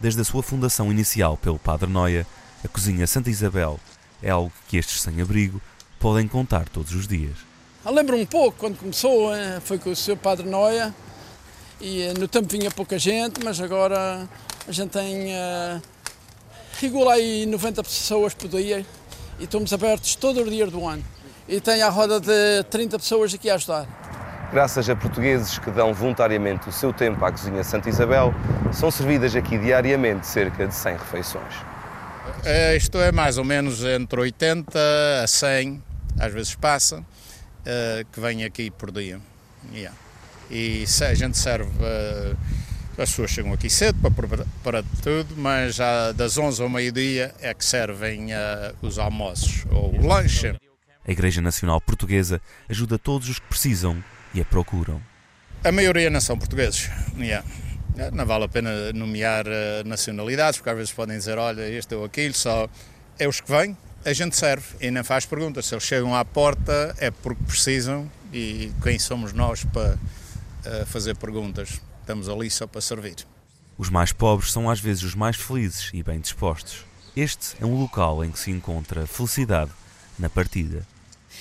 Desde 0.00 0.20
a 0.20 0.24
sua 0.24 0.42
fundação 0.42 0.90
inicial 0.90 1.36
pelo 1.36 1.58
Padre 1.58 1.90
Noia, 1.90 2.26
a 2.64 2.68
Cozinha 2.68 3.06
Santa 3.06 3.28
Isabel 3.28 3.78
é 4.22 4.30
algo 4.30 4.52
que 4.68 4.76
estes 4.76 5.02
sem-abrigo 5.02 5.60
podem 6.00 6.26
contar 6.26 6.68
todos 6.68 6.92
os 6.94 7.06
dias. 7.06 7.36
Eu 7.84 7.92
lembro 7.92 8.16
um 8.16 8.26
pouco 8.26 8.58
quando 8.58 8.76
começou, 8.76 9.32
eh, 9.34 9.60
foi 9.60 9.78
com 9.78 9.90
o 9.90 9.96
seu 9.96 10.16
Padre 10.16 10.48
Noia, 10.48 10.92
e 11.80 12.02
eh, 12.02 12.14
no 12.18 12.26
tempo 12.26 12.48
vinha 12.50 12.70
pouca 12.70 12.98
gente, 12.98 13.44
mas 13.44 13.60
agora 13.60 14.28
a 14.66 14.72
gente 14.72 14.90
tem 14.90 15.28
uh, 15.28 15.82
regula 16.80 17.14
aí 17.14 17.46
90 17.46 17.82
pessoas 17.82 18.34
por 18.34 18.48
dia 18.48 18.84
e 19.38 19.44
estamos 19.44 19.72
abertos 19.72 20.14
todo 20.14 20.42
o 20.42 20.50
dia 20.50 20.66
do 20.66 20.86
ano. 20.86 21.02
E 21.48 21.60
tem 21.60 21.82
a 21.82 21.88
roda 21.88 22.20
de 22.20 22.62
30 22.70 22.98
pessoas 22.98 23.34
aqui 23.34 23.48
a 23.48 23.54
ajudar. 23.54 23.86
Graças 24.52 24.88
a 24.90 24.96
portugueses 24.96 25.58
que 25.58 25.70
dão 25.70 25.94
voluntariamente 25.94 26.68
o 26.68 26.72
seu 26.72 26.92
tempo 26.92 27.24
à 27.24 27.30
Cozinha 27.30 27.64
Santa 27.64 27.88
Isabel, 27.88 28.34
são 28.72 28.90
servidas 28.90 29.34
aqui 29.34 29.56
diariamente 29.56 30.26
cerca 30.26 30.66
de 30.66 30.74
100 30.74 30.92
refeições. 30.96 31.54
Uh, 32.44 32.76
isto 32.76 32.98
é 32.98 33.10
mais 33.10 33.38
ou 33.38 33.44
menos 33.44 33.82
entre 33.84 34.20
80 34.20 34.78
a 35.22 35.26
100, 35.26 35.82
às 36.20 36.32
vezes 36.32 36.54
passa, 36.54 36.98
uh, 37.00 38.04
que 38.12 38.20
vem 38.20 38.44
aqui 38.44 38.70
por 38.70 38.92
dia. 38.92 39.18
Yeah. 39.72 39.96
E 40.50 40.84
a 41.02 41.14
gente 41.14 41.38
serve. 41.38 41.70
Uh, 41.70 42.36
as 42.98 43.08
pessoas 43.08 43.30
chegam 43.30 43.52
aqui 43.54 43.70
cedo 43.70 43.98
para, 43.98 44.44
para 44.62 44.82
tudo, 45.02 45.34
mas 45.34 45.76
já 45.76 46.12
das 46.12 46.36
11 46.36 46.62
ao 46.62 46.68
meio-dia 46.68 47.34
é 47.40 47.54
que 47.54 47.64
servem 47.64 48.26
uh, 48.26 48.76
os 48.82 48.98
almoços 48.98 49.64
ou 49.70 49.94
o 49.94 50.06
lanche. 50.06 50.54
A 51.06 51.10
Igreja 51.10 51.40
Nacional 51.40 51.80
Portuguesa 51.80 52.42
ajuda 52.68 52.98
todos 52.98 53.30
os 53.30 53.38
que 53.38 53.46
precisam 53.46 54.04
e 54.34 54.40
a 54.42 54.44
procuram. 54.44 55.00
A 55.64 55.72
maioria 55.72 56.10
não 56.10 56.20
são 56.20 56.36
portugueses. 56.36 56.90
Yeah. 57.16 57.46
Não 58.12 58.26
vale 58.26 58.44
a 58.44 58.48
pena 58.48 58.92
nomear 58.92 59.46
nacionalidades, 59.86 60.58
porque 60.58 60.70
às 60.70 60.76
vezes 60.76 60.92
podem 60.92 61.16
dizer: 61.16 61.38
olha, 61.38 61.68
este 61.68 61.94
ou 61.94 62.04
aquilo, 62.04 62.34
só 62.34 62.68
é 63.18 63.26
os 63.26 63.40
que 63.40 63.50
vêm, 63.50 63.76
a 64.04 64.12
gente 64.12 64.36
serve 64.36 64.66
e 64.80 64.90
não 64.90 65.04
faz 65.04 65.26
perguntas. 65.26 65.66
Se 65.66 65.74
eles 65.74 65.84
chegam 65.84 66.14
à 66.14 66.24
porta 66.24 66.94
é 66.98 67.10
porque 67.10 67.42
precisam 67.44 68.10
e 68.32 68.72
quem 68.82 68.98
somos 68.98 69.32
nós 69.32 69.64
para 69.64 69.94
uh, 69.94 70.86
fazer 70.86 71.16
perguntas? 71.16 71.80
estamos 72.10 72.28
ali 72.28 72.50
só 72.50 72.66
para 72.66 72.80
servir. 72.80 73.16
Os 73.78 73.88
mais 73.88 74.12
pobres 74.12 74.50
são 74.50 74.68
às 74.68 74.80
vezes 74.80 75.02
os 75.04 75.14
mais 75.14 75.36
felizes 75.36 75.90
e 75.94 76.02
bem 76.02 76.20
dispostos. 76.20 76.84
Este 77.16 77.56
é 77.60 77.66
um 77.66 77.80
local 77.80 78.24
em 78.24 78.30
que 78.30 78.38
se 78.38 78.50
encontra 78.50 79.06
felicidade 79.06 79.70
na 80.18 80.28
partida. 80.28 80.86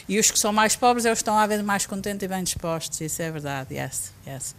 E 0.07 0.19
os 0.19 0.29
que 0.31 0.39
são 0.39 0.53
mais 0.53 0.75
pobres 0.75 1.05
é 1.05 1.11
os 1.11 1.17
que 1.17 1.23
estão 1.23 1.37
a 1.37 1.45
ver 1.47 1.61
mais 1.63 1.85
contentes 1.85 2.23
e 2.23 2.27
bem 2.27 2.43
dispostos, 2.43 3.01
isso 3.01 3.21
é 3.21 3.31
verdade, 3.31 3.75
yes, 3.75 4.13
yes. 4.25 4.55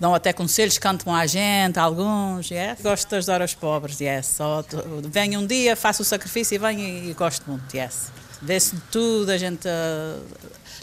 Dão 0.00 0.14
até 0.14 0.32
conselhos, 0.32 0.78
cantam 0.78 1.14
a 1.14 1.26
gente, 1.26 1.78
alguns, 1.78 2.50
yes. 2.50 2.80
Gosto 2.80 3.06
de 3.06 3.16
ajudar 3.16 3.42
os 3.42 3.54
pobres, 3.54 4.00
yes. 4.00 4.24
Só 4.28 4.64
venho 5.04 5.40
um 5.40 5.46
dia, 5.46 5.76
faço 5.76 6.00
o 6.00 6.04
sacrifício 6.06 6.54
e 6.54 6.58
venho 6.58 6.80
e, 6.80 7.12
gosto 7.12 7.44
muito, 7.46 7.76
yes. 7.76 8.10
Vê-se 8.40 8.76
de 8.76 8.80
tudo, 8.90 9.30
a 9.30 9.36
gente 9.36 9.68
uh, 9.68 10.22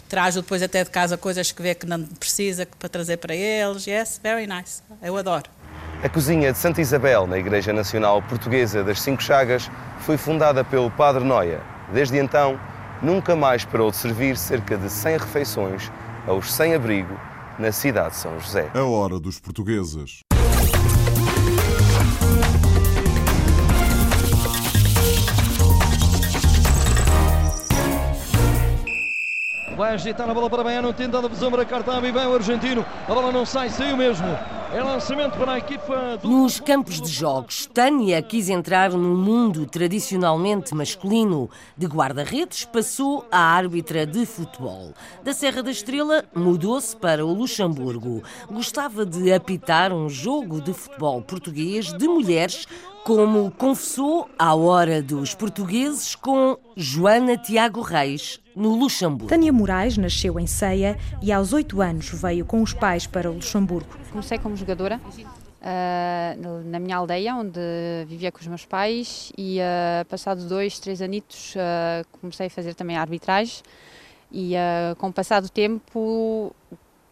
traz 0.08 0.36
depois 0.36 0.62
até 0.62 0.84
de 0.84 0.90
casa 0.90 1.18
coisas 1.18 1.50
que 1.50 1.60
vê 1.60 1.74
que 1.74 1.84
não 1.84 2.04
precisa 2.04 2.64
para 2.78 2.88
trazer 2.88 3.16
para 3.16 3.34
eles. 3.34 3.88
Yes, 3.88 4.20
very 4.22 4.46
nice. 4.46 4.82
Eu 5.02 5.16
adoro. 5.16 5.50
A 6.00 6.08
cozinha 6.08 6.52
de 6.52 6.58
Santa 6.58 6.80
Isabel, 6.80 7.26
na 7.26 7.38
Igreja 7.38 7.72
Nacional 7.72 8.22
Portuguesa 8.22 8.84
das 8.84 9.00
Cinco 9.00 9.20
Chagas, 9.20 9.68
foi 9.98 10.16
fundada 10.16 10.62
pelo 10.62 10.92
Padre 10.92 11.24
Noia. 11.24 11.60
Desde 11.92 12.18
então, 12.18 12.56
nunca 13.02 13.34
mais 13.34 13.64
parou 13.64 13.90
de 13.90 13.96
servir 13.96 14.36
cerca 14.36 14.76
de 14.76 14.88
100 14.88 15.16
refeições 15.16 15.90
aos 16.24 16.52
sem-abrigo 16.52 17.18
na 17.58 17.72
cidade 17.72 18.10
de 18.10 18.16
São 18.16 18.38
José. 18.38 18.70
A 18.72 18.84
hora 18.84 19.18
dos 19.18 19.40
portugueses. 19.40 20.20
Vai 29.76 29.94
agitar 29.94 30.28
a 30.28 30.34
bola 30.34 30.50
para 30.50 30.64
Baiano, 30.64 30.92
tenta 30.92 31.18
a 31.18 31.28
visão 31.28 31.50
para 31.50 31.64
Cartami, 31.64 32.10
vem 32.10 32.26
o 32.26 32.34
argentino. 32.34 32.84
A 33.08 33.14
bola 33.14 33.30
não 33.30 33.46
sai, 33.46 33.70
saiu 33.70 33.96
mesmo. 33.96 34.26
É. 34.70 36.26
Nos 36.26 36.60
campos 36.60 37.00
de 37.00 37.08
jogos, 37.08 37.64
Tânia 37.72 38.20
quis 38.20 38.50
entrar 38.50 38.90
num 38.90 39.16
mundo 39.16 39.64
tradicionalmente 39.64 40.74
masculino. 40.74 41.48
De 41.74 41.86
guarda-redes, 41.86 42.66
passou 42.66 43.24
a 43.32 43.38
árbitra 43.38 44.06
de 44.06 44.26
futebol. 44.26 44.92
Da 45.24 45.32
Serra 45.32 45.62
da 45.62 45.70
Estrela, 45.70 46.22
mudou-se 46.34 46.94
para 46.94 47.24
o 47.24 47.32
Luxemburgo. 47.32 48.22
Gostava 48.50 49.06
de 49.06 49.32
apitar 49.32 49.90
um 49.90 50.06
jogo 50.06 50.60
de 50.60 50.74
futebol 50.74 51.22
português 51.22 51.90
de 51.90 52.06
mulheres 52.06 52.66
como 53.08 53.50
confessou 53.50 54.28
à 54.38 54.54
hora 54.54 55.00
dos 55.00 55.34
portugueses 55.34 56.14
com 56.14 56.58
Joana 56.76 57.38
Tiago 57.38 57.80
Reis, 57.80 58.38
no 58.54 58.74
Luxemburgo. 58.74 59.28
Tânia 59.28 59.50
Moraes 59.50 59.96
nasceu 59.96 60.38
em 60.38 60.46
Ceia 60.46 60.94
e 61.22 61.32
aos 61.32 61.54
oito 61.54 61.80
anos 61.80 62.10
veio 62.10 62.44
com 62.44 62.60
os 62.60 62.74
pais 62.74 63.06
para 63.06 63.30
o 63.30 63.32
Luxemburgo. 63.32 63.88
Comecei 64.10 64.36
como 64.36 64.54
jogadora 64.56 65.00
uh, 65.00 66.64
na 66.66 66.78
minha 66.78 66.98
aldeia, 66.98 67.34
onde 67.34 67.58
vivia 68.06 68.30
com 68.30 68.40
os 68.40 68.46
meus 68.46 68.66
pais 68.66 69.32
e 69.38 69.58
uh, 69.58 70.04
passados 70.04 70.44
dois, 70.44 70.78
três 70.78 71.00
anitos 71.00 71.54
uh, 71.54 72.06
comecei 72.20 72.48
a 72.48 72.50
fazer 72.50 72.74
também 72.74 72.98
a 72.98 73.00
arbitragem 73.00 73.62
e 74.30 74.52
com 74.98 75.08
o 75.08 75.12
passar 75.14 75.40
do 75.40 75.48
tempo 75.48 76.54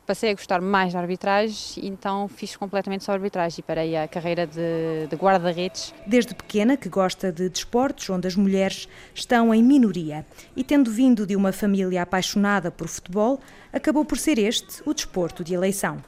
passei 0.07 0.31
a 0.31 0.35
gostar 0.35 0.61
mais 0.61 0.93
da 0.93 1.01
arbitragem, 1.01 1.87
então 1.87 2.29
fiz 2.29 2.57
completamente 2.57 3.05
só 3.05 3.13
arbitragem 3.13 3.59
e 3.59 3.63
parei 3.63 3.97
a 3.97 4.07
carreira 4.07 4.47
de, 4.47 5.09
de 5.11 5.17
guarda-redes. 5.17 5.93
Desde 6.07 6.35
pequena 6.35 6.77
que 6.77 6.89
gosta 6.89 7.33
de 7.33 7.49
desportos 7.49 8.09
onde 8.09 8.29
as 8.29 8.37
mulheres 8.37 8.89
estão 9.15 9.53
em 9.53 9.63
minoria 9.63 10.25
e 10.55 10.63
tendo 10.63 10.91
vindo 10.91 11.27
de 11.27 11.35
uma 11.35 11.53
família 11.53 12.03
apaixonada 12.03 12.71
por 12.71 12.89
futebol, 12.89 13.41
acabou 13.73 14.05
por 14.05 14.17
ser 14.17 14.39
este 14.39 14.83
o 14.87 14.95
desporto 14.95 15.43
de 15.43 15.55
eleição. 15.55 16.03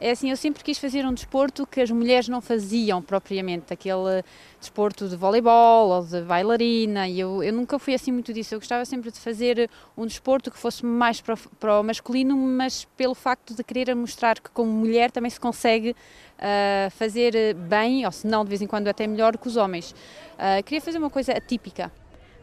É 0.00 0.12
assim, 0.12 0.30
eu 0.30 0.36
sempre 0.36 0.62
quis 0.62 0.78
fazer 0.78 1.04
um 1.04 1.12
desporto 1.12 1.66
que 1.66 1.80
as 1.80 1.90
mulheres 1.90 2.28
não 2.28 2.40
faziam 2.40 3.02
propriamente, 3.02 3.72
aquele 3.72 4.22
desporto 4.60 5.08
de 5.08 5.16
voleibol 5.16 5.88
ou 5.88 6.04
de 6.04 6.20
bailarina, 6.22 7.08
e 7.08 7.18
eu, 7.18 7.42
eu 7.42 7.52
nunca 7.52 7.80
fui 7.80 7.94
assim 7.94 8.12
muito 8.12 8.32
disso. 8.32 8.54
Eu 8.54 8.60
gostava 8.60 8.84
sempre 8.84 9.10
de 9.10 9.18
fazer 9.18 9.68
um 9.96 10.06
desporto 10.06 10.52
que 10.52 10.58
fosse 10.58 10.86
mais 10.86 11.20
para, 11.20 11.36
para 11.58 11.80
o 11.80 11.82
masculino, 11.82 12.36
mas 12.36 12.84
pelo 12.96 13.14
facto 13.14 13.56
de 13.56 13.64
querer 13.64 13.92
mostrar 13.96 14.38
que 14.38 14.50
como 14.50 14.70
mulher 14.70 15.10
também 15.10 15.30
se 15.30 15.40
consegue 15.40 15.90
uh, 15.90 16.90
fazer 16.92 17.54
bem, 17.54 18.06
ou 18.06 18.12
se 18.12 18.24
não, 18.24 18.44
de 18.44 18.50
vez 18.50 18.62
em 18.62 18.68
quando 18.68 18.86
até 18.86 19.04
melhor 19.04 19.36
que 19.36 19.48
os 19.48 19.56
homens. 19.56 19.90
Uh, 20.34 20.62
queria 20.64 20.80
fazer 20.80 20.98
uma 20.98 21.10
coisa 21.10 21.32
atípica. 21.32 21.90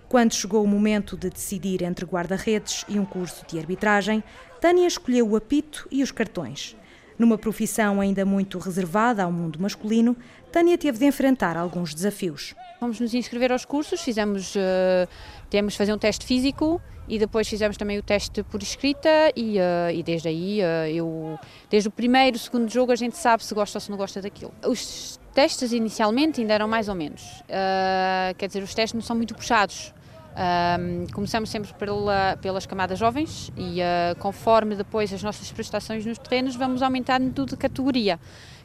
Quando 0.10 0.34
chegou 0.34 0.62
o 0.62 0.68
momento 0.68 1.16
de 1.16 1.30
decidir 1.30 1.84
entre 1.84 2.06
guarda-redes 2.06 2.84
e 2.90 3.00
um 3.00 3.06
curso 3.06 3.46
de 3.48 3.58
arbitragem, 3.58 4.22
Tânia 4.60 4.88
escolheu 4.88 5.30
o 5.30 5.38
apito 5.38 5.88
e 5.90 6.04
os 6.04 6.12
cartões. 6.12 6.76
Numa 7.18 7.38
profissão 7.38 8.02
ainda 8.02 8.26
muito 8.26 8.60
reservada 8.60 9.24
ao 9.24 9.32
mundo 9.32 9.60
masculino, 9.60 10.18
Tânia 10.52 10.78
teve 10.78 10.98
de 10.98 11.06
enfrentar 11.06 11.56
alguns 11.56 11.94
desafios. 11.94 12.54
Fomos 12.80 13.00
nos 13.00 13.14
inscrever 13.14 13.52
aos 13.52 13.64
cursos, 13.64 14.02
fizemos, 14.02 14.54
uh, 14.56 15.08
temos 15.50 15.74
de 15.74 15.78
fazer 15.78 15.94
um 15.94 15.98
teste 15.98 16.26
físico 16.26 16.82
e 17.08 17.18
depois 17.18 17.48
fizemos 17.48 17.78
também 17.78 17.98
o 17.98 18.04
teste 18.04 18.44
por 18.44 18.62
escrita 18.62 19.10
e, 19.36 19.58
uh, 19.58 19.92
e 19.94 20.04
desde 20.04 20.28
aí 20.28 20.60
uh, 20.60 20.90
eu, 20.90 21.40
desde 21.70 21.88
o 21.88 21.92
primeiro, 21.92 22.38
segundo 22.38 22.70
jogo 22.70 22.92
a 22.92 22.96
gente 22.96 23.16
sabe 23.16 23.46
se 23.46 23.54
gosta 23.56 23.78
ou 23.78 23.82
se 23.82 23.90
não 23.90 23.98
gosta 23.98 24.22
daquilo. 24.22 24.54
Os 24.66 25.18
testes 25.34 25.72
inicialmente 25.72 26.42
ainda 26.42 26.54
eram 26.54 26.68
mais 26.68 26.90
ou 26.90 26.96
menos, 26.96 27.44
quer 28.38 28.48
dizer, 28.48 28.64
os 28.64 28.74
testes 28.74 28.94
não 28.94 29.02
são 29.02 29.18
muito 29.18 29.36
puxados, 29.36 29.94
um, 30.36 31.08
começamos 31.14 31.50
sempre 31.50 31.74
pela, 31.76 32.38
pelas 32.42 32.66
camadas 32.66 33.00
jovens 33.00 33.52
e 33.56 33.80
uh, 33.80 34.20
conforme 34.20 34.76
depois 34.76 35.14
as 35.14 35.24
nossas 35.24 35.50
prestações 35.50 36.06
nos 36.06 36.18
terrenos 36.18 36.58
vamos 36.58 36.82
aumentando 36.82 37.46
de 37.46 37.56
categoria 37.56 38.20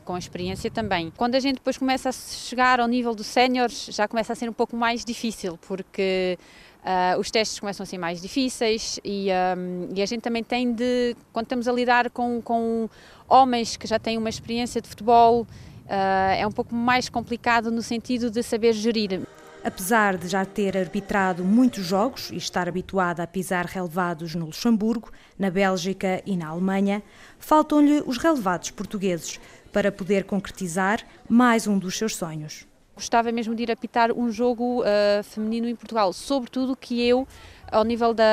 com 0.04 0.14
a 0.14 0.18
experiência 0.18 0.68
também. 0.68 1.12
Quando 1.16 1.36
a 1.36 1.40
gente 1.40 1.56
depois 1.56 1.78
começa 1.78 2.08
a 2.08 2.12
chegar 2.12 2.80
ao 2.80 2.88
nível 2.88 3.14
dos 3.14 3.26
séniores, 3.26 3.86
já 3.92 4.08
começa 4.08 4.32
a 4.32 4.36
ser 4.36 4.48
um 4.48 4.52
pouco 4.52 4.76
mais 4.76 5.04
difícil, 5.04 5.56
porque 5.68 6.36
uh, 6.82 7.20
os 7.20 7.30
testes 7.30 7.60
começam 7.60 7.84
a 7.84 7.86
ser 7.86 7.98
mais 7.98 8.20
difíceis 8.20 8.98
e, 9.04 9.28
um, 9.56 9.94
e, 9.94 10.02
a 10.02 10.06
gente 10.06 10.22
também 10.22 10.42
tem 10.42 10.72
de, 10.72 11.14
quando 11.32 11.46
estamos 11.46 11.68
a 11.68 11.72
lidar 11.72 12.10
com, 12.10 12.42
com 12.42 12.88
homens 13.28 13.76
que 13.76 13.86
já 13.86 14.00
têm 14.00 14.18
uma 14.18 14.28
experiência 14.28 14.80
de 14.80 14.88
futebol, 14.88 15.42
uh, 15.42 16.34
é 16.36 16.44
um 16.44 16.52
pouco 16.52 16.74
mais 16.74 17.08
complicado 17.08 17.70
no 17.70 17.82
sentido 17.82 18.28
de 18.28 18.42
saber 18.42 18.72
gerir. 18.72 19.20
Apesar 19.62 20.16
de 20.16 20.26
já 20.26 20.42
ter 20.46 20.74
arbitrado 20.74 21.44
muitos 21.44 21.84
jogos 21.84 22.30
e 22.30 22.36
estar 22.36 22.66
habituada 22.66 23.22
a 23.22 23.26
pisar 23.26 23.66
relevados 23.66 24.34
no 24.34 24.46
Luxemburgo, 24.46 25.12
na 25.38 25.50
Bélgica 25.50 26.22
e 26.24 26.34
na 26.34 26.48
Alemanha, 26.48 27.02
faltam-lhe 27.38 28.02
os 28.06 28.16
relevados 28.16 28.70
portugueses 28.70 29.38
para 29.70 29.92
poder 29.92 30.24
concretizar 30.24 31.06
mais 31.28 31.66
um 31.66 31.78
dos 31.78 31.98
seus 31.98 32.16
sonhos. 32.16 32.66
gostava 32.94 33.30
mesmo 33.30 33.54
de 33.54 33.64
ir 33.64 33.70
apitar 33.70 34.10
um 34.10 34.32
jogo 34.32 34.80
uh, 34.80 35.22
feminino 35.22 35.68
em 35.68 35.76
Portugal, 35.76 36.10
sobretudo 36.14 36.74
que 36.74 37.06
eu 37.06 37.28
ao 37.70 37.84
nível 37.84 38.12
da, 38.12 38.24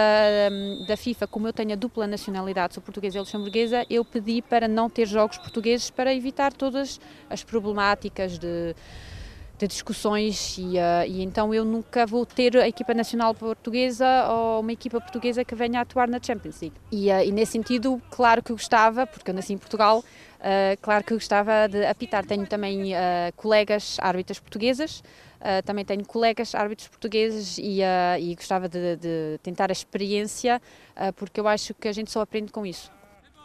da 0.87 0.97
FIFA, 0.97 1.27
como 1.27 1.47
eu 1.47 1.53
tenho 1.53 1.73
a 1.73 1.75
dupla 1.75 2.07
nacionalidade, 2.07 2.73
sou 2.73 2.81
portuguesa 2.81 3.17
e 3.17 3.19
luxemburguesa, 3.19 3.85
eu 3.89 4.03
pedi 4.03 4.41
para 4.41 4.67
não 4.67 4.89
ter 4.89 5.05
jogos 5.05 5.37
portugueses 5.37 5.89
para 5.89 6.13
evitar 6.13 6.53
todas 6.53 6.99
as 7.29 7.43
problemáticas 7.43 8.39
de, 8.39 8.73
de 9.57 9.67
discussões 9.67 10.57
e, 10.57 10.77
uh, 10.77 11.05
e, 11.07 11.23
então 11.23 11.53
eu 11.53 11.65
nunca 11.65 12.05
vou 12.05 12.25
ter 12.25 12.55
a 12.57 12.67
equipa 12.67 12.93
nacional 12.93 13.33
portuguesa 13.33 14.05
ou 14.29 14.61
uma 14.61 14.71
equipa 14.71 15.01
portuguesa 15.01 15.43
que 15.43 15.55
venha 15.55 15.79
a 15.79 15.81
atuar 15.81 16.07
na 16.07 16.19
Champions 16.21 16.61
League. 16.61 16.75
E, 16.91 17.09
uh, 17.09 17.23
e 17.23 17.31
nesse 17.31 17.53
sentido, 17.53 17.99
claro 18.11 18.43
que 18.43 18.51
gostava, 18.51 19.07
porque 19.07 19.31
eu 19.31 19.35
nasci 19.35 19.53
em 19.53 19.57
Portugal, 19.57 19.99
uh, 19.99 20.77
claro 20.79 21.03
que 21.03 21.13
gostava 21.13 21.67
de 21.67 21.85
apitar. 21.85 22.25
Tenho 22.25 22.45
também 22.45 22.91
colegas 23.35 23.97
árbitras 23.99 24.39
portuguesas 24.39 25.03
também 25.65 25.85
tenho 25.85 26.03
colegas 26.03 26.55
árbitros 26.55 26.87
portugueses 26.87 27.57
e, 27.59 27.79
e 28.19 28.35
gostava 28.35 28.67
de, 28.67 28.95
de, 28.95 29.39
tentar 29.43 29.69
a 29.69 29.71
experiência, 29.71 30.59
porque 31.15 31.39
eu 31.39 31.47
acho 31.47 31.75
que 31.75 31.87
a 31.87 31.91
gente 31.91 32.11
só 32.11 32.21
aprende 32.21 32.51
com 32.51 32.65
isso. 32.65 32.91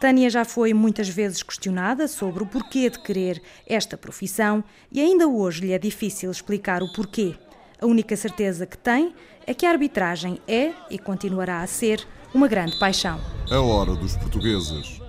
Tânia 0.03 0.29
já 0.29 0.45
foi 0.45 0.75
muitas 0.75 1.09
vezes 1.09 1.45
questionada 1.45 2.09
sobre 2.09 2.43
o 2.43 2.47
porquê 2.47 2.91
de 2.91 2.99
querer 2.99 3.41
esta 3.65 3.97
profissão 3.97 4.65
e 4.91 5.01
ainda 5.01 5.29
hoje 5.29 5.61
lhe 5.61 5.73
é 5.73 5.79
difícil 5.79 6.29
explicar 6.29 6.83
o 6.83 6.93
porquê. 6.93 7.37
A 7.81 7.87
única 7.87 8.17
certeza 8.17 8.67
que 8.67 8.77
tem 8.77 9.15
é 9.47 9.55
que 9.55 9.65
a 9.65 9.71
arbitragem 9.71 10.41
é 10.49 10.73
e 10.91 10.99
continuará 10.99 11.63
a 11.63 11.69
ser 11.69 12.05
uma 12.35 12.49
grande 12.49 12.77
paixão. 12.81 13.21
A 13.49 13.61
hora 13.61 13.95
dos 13.95 14.17
portugueses. 14.17 15.01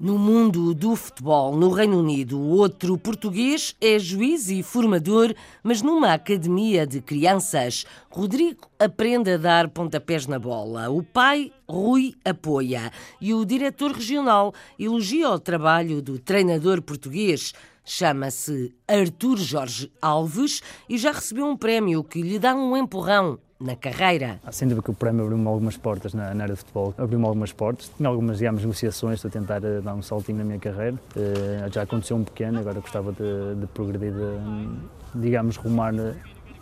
No 0.00 0.18
mundo 0.18 0.72
do 0.72 0.96
futebol 0.96 1.54
no 1.54 1.68
Reino 1.68 1.98
Unido, 1.98 2.40
outro 2.40 2.96
português 2.96 3.76
é 3.78 3.98
juiz 3.98 4.48
e 4.48 4.62
formador, 4.62 5.34
mas 5.62 5.82
numa 5.82 6.14
academia 6.14 6.86
de 6.86 7.02
crianças. 7.02 7.84
Rodrigo 8.10 8.66
aprende 8.78 9.32
a 9.32 9.36
dar 9.36 9.68
pontapés 9.68 10.26
na 10.26 10.38
bola. 10.38 10.88
O 10.88 11.02
pai, 11.02 11.52
Rui, 11.68 12.14
apoia. 12.24 12.90
E 13.20 13.34
o 13.34 13.44
diretor 13.44 13.92
regional 13.92 14.54
elogia 14.78 15.28
o 15.28 15.38
trabalho 15.38 16.00
do 16.00 16.18
treinador 16.18 16.80
português. 16.80 17.52
Chama-se 17.84 18.74
Artur 18.88 19.36
Jorge 19.36 19.92
Alves 20.00 20.62
e 20.88 20.96
já 20.96 21.12
recebeu 21.12 21.44
um 21.44 21.58
prémio 21.58 22.02
que 22.02 22.22
lhe 22.22 22.38
dá 22.38 22.54
um 22.54 22.74
empurrão 22.74 23.38
na 23.60 23.76
carreira. 23.76 24.40
Sem 24.50 24.66
dúvida 24.66 24.84
que 24.84 24.90
o 24.90 24.94
prémio 24.94 25.24
abriu-me 25.24 25.46
algumas 25.46 25.76
portas 25.76 26.14
na, 26.14 26.34
na, 26.34 26.44
área 26.44 26.54
de 26.54 26.60
futebol, 26.60 26.94
abriu-me 26.96 27.26
algumas 27.26 27.52
portas. 27.52 27.90
Tinha 27.96 28.08
algumas, 28.08 28.38
digamos, 28.38 28.62
negociações 28.62 29.20
para 29.20 29.30
tentar 29.30 29.62
uh, 29.62 29.82
dar 29.82 29.94
um 29.94 30.02
saltinho 30.02 30.38
na 30.38 30.44
minha 30.44 30.58
carreira. 30.58 30.96
Uh, 31.14 31.72
já 31.72 31.82
aconteceu 31.82 32.16
um 32.16 32.24
pequeno, 32.24 32.58
agora 32.60 32.80
gostava 32.80 33.12
de, 33.12 33.60
de 33.60 33.66
progredir, 33.68 34.12
de, 34.12 35.20
digamos, 35.20 35.56
rumar 35.56 35.94
eh, 35.94 36.14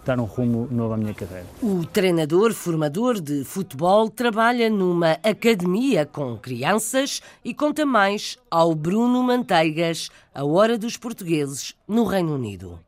dar 0.05 0.19
um 0.19 0.25
rumo 0.25 0.67
novo 0.71 0.95
à 0.95 0.97
minha 0.97 1.15
carreira. 1.15 1.47
O 1.63 1.85
treinador 1.85 2.55
formador 2.55 3.21
de 3.21 3.45
futebol 3.45 4.09
trabalha 4.09 4.71
numa 4.71 5.13
academia 5.23 6.07
com 6.07 6.37
crianças 6.37 7.21
e 7.45 7.53
conta 7.53 7.85
mais 7.85 8.39
ao 8.51 8.75
Bruno 8.75 9.23
Manteigas, 9.23 10.09
a 10.35 10.45
hora 10.45 10.79
dos 10.79 10.97
portugueses 10.97 11.75
no 11.87 12.05
Reino 12.05 12.35
Unido. 12.35 12.81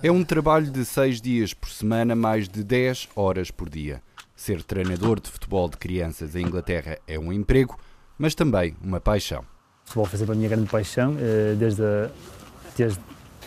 É 0.00 0.12
um 0.12 0.22
trabalho 0.22 0.70
de 0.70 0.84
seis 0.84 1.20
dias 1.20 1.52
por 1.52 1.68
semana, 1.68 2.14
mais 2.14 2.48
de 2.48 2.62
10 2.62 3.08
horas 3.16 3.50
por 3.50 3.68
dia. 3.68 4.00
Ser 4.36 4.62
treinador 4.62 5.18
de 5.18 5.28
futebol 5.28 5.68
de 5.68 5.76
crianças 5.76 6.36
em 6.36 6.42
Inglaterra 6.42 6.98
é 7.04 7.18
um 7.18 7.32
emprego, 7.32 7.76
mas 8.16 8.32
também 8.32 8.76
uma 8.80 9.00
paixão. 9.00 9.40
O 9.40 9.86
futebol 9.86 10.06
foi 10.06 10.18
sempre 10.20 10.34
a 10.34 10.36
minha 10.36 10.48
grande 10.48 10.70
paixão, 10.70 11.16
eh, 11.18 11.56
desde, 11.58 11.82
desde 12.76 13.00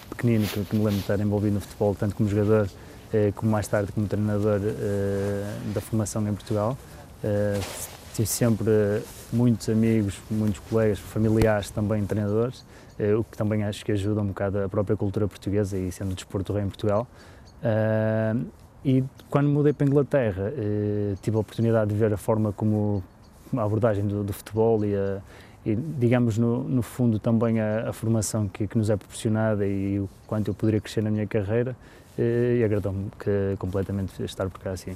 pequenino 0.10 0.46
que, 0.46 0.76
me 0.76 0.84
lembro 0.84 0.96
de 0.96 1.00
estar 1.00 1.18
envolvido 1.22 1.54
no 1.54 1.62
futebol, 1.62 1.96
tanto 1.96 2.16
como 2.16 2.28
jogador, 2.28 2.70
eh, 3.14 3.32
como 3.34 3.50
mais 3.50 3.70
tarde 3.70 3.90
como 3.94 4.06
treinador 4.08 4.60
eh, 4.62 5.58
da 5.74 5.80
formação 5.80 6.28
em 6.28 6.34
Portugal. 6.34 6.78
Tive 8.22 8.28
sempre 8.28 9.02
muitos 9.34 9.68
amigos, 9.68 10.20
muitos 10.30 10.60
colegas, 10.70 11.00
familiares 11.00 11.72
também 11.72 12.06
treinadores 12.06 12.64
eh, 13.00 13.16
o 13.16 13.24
que 13.24 13.36
também 13.36 13.64
acho 13.64 13.84
que 13.84 13.92
ajuda 13.92 14.22
um 14.22 14.28
bocado 14.28 14.64
a 14.64 14.70
própria 14.70 14.96
cultura 14.96 15.28
portuguesa 15.28 15.76
e 15.76 15.92
sendo 15.92 16.14
desporto 16.14 16.54
rei 16.54 16.64
em 16.64 16.68
Portugal. 16.68 17.08
Uh, 17.64 18.46
e 18.86 19.04
quando 19.28 19.50
mudei 19.50 19.74
para 19.74 19.88
a 19.88 19.90
Inglaterra, 19.90 20.52
uh, 20.52 21.16
tive 21.20 21.36
a 21.36 21.40
oportunidade 21.40 21.92
de 21.92 21.98
ver 21.98 22.14
a 22.14 22.18
forma 22.18 22.54
como 22.54 23.04
a 23.58 23.64
abordagem 23.64 24.06
do, 24.06 24.24
do 24.24 24.34
futebol 24.34 24.86
e, 24.86 24.96
a, 24.96 25.20
e, 25.66 25.76
digamos, 25.76 26.38
no, 26.38 26.64
no, 26.64 26.84
fundo 26.84 27.18
também 27.18 27.60
a, 27.60 27.90
a 27.90 27.94
formação 27.94 28.48
que, 28.48 28.68
que, 28.68 28.78
nos 28.78 28.92
é 28.92 28.96
proporcionada 28.96 29.66
e 29.66 30.00
o 30.00 30.08
quanto 30.28 30.50
eu 30.50 30.54
poderia 30.54 30.80
crescer 30.80 31.02
na 31.02 31.10
minha 31.10 31.26
carreira, 31.26 31.76
uh, 32.20 32.22
e 32.22 32.64
agradou-me 32.64 33.10
completamente 33.58 34.22
estar 34.24 34.48
por 34.48 34.60
cá 34.60 34.74
assim. 34.74 34.96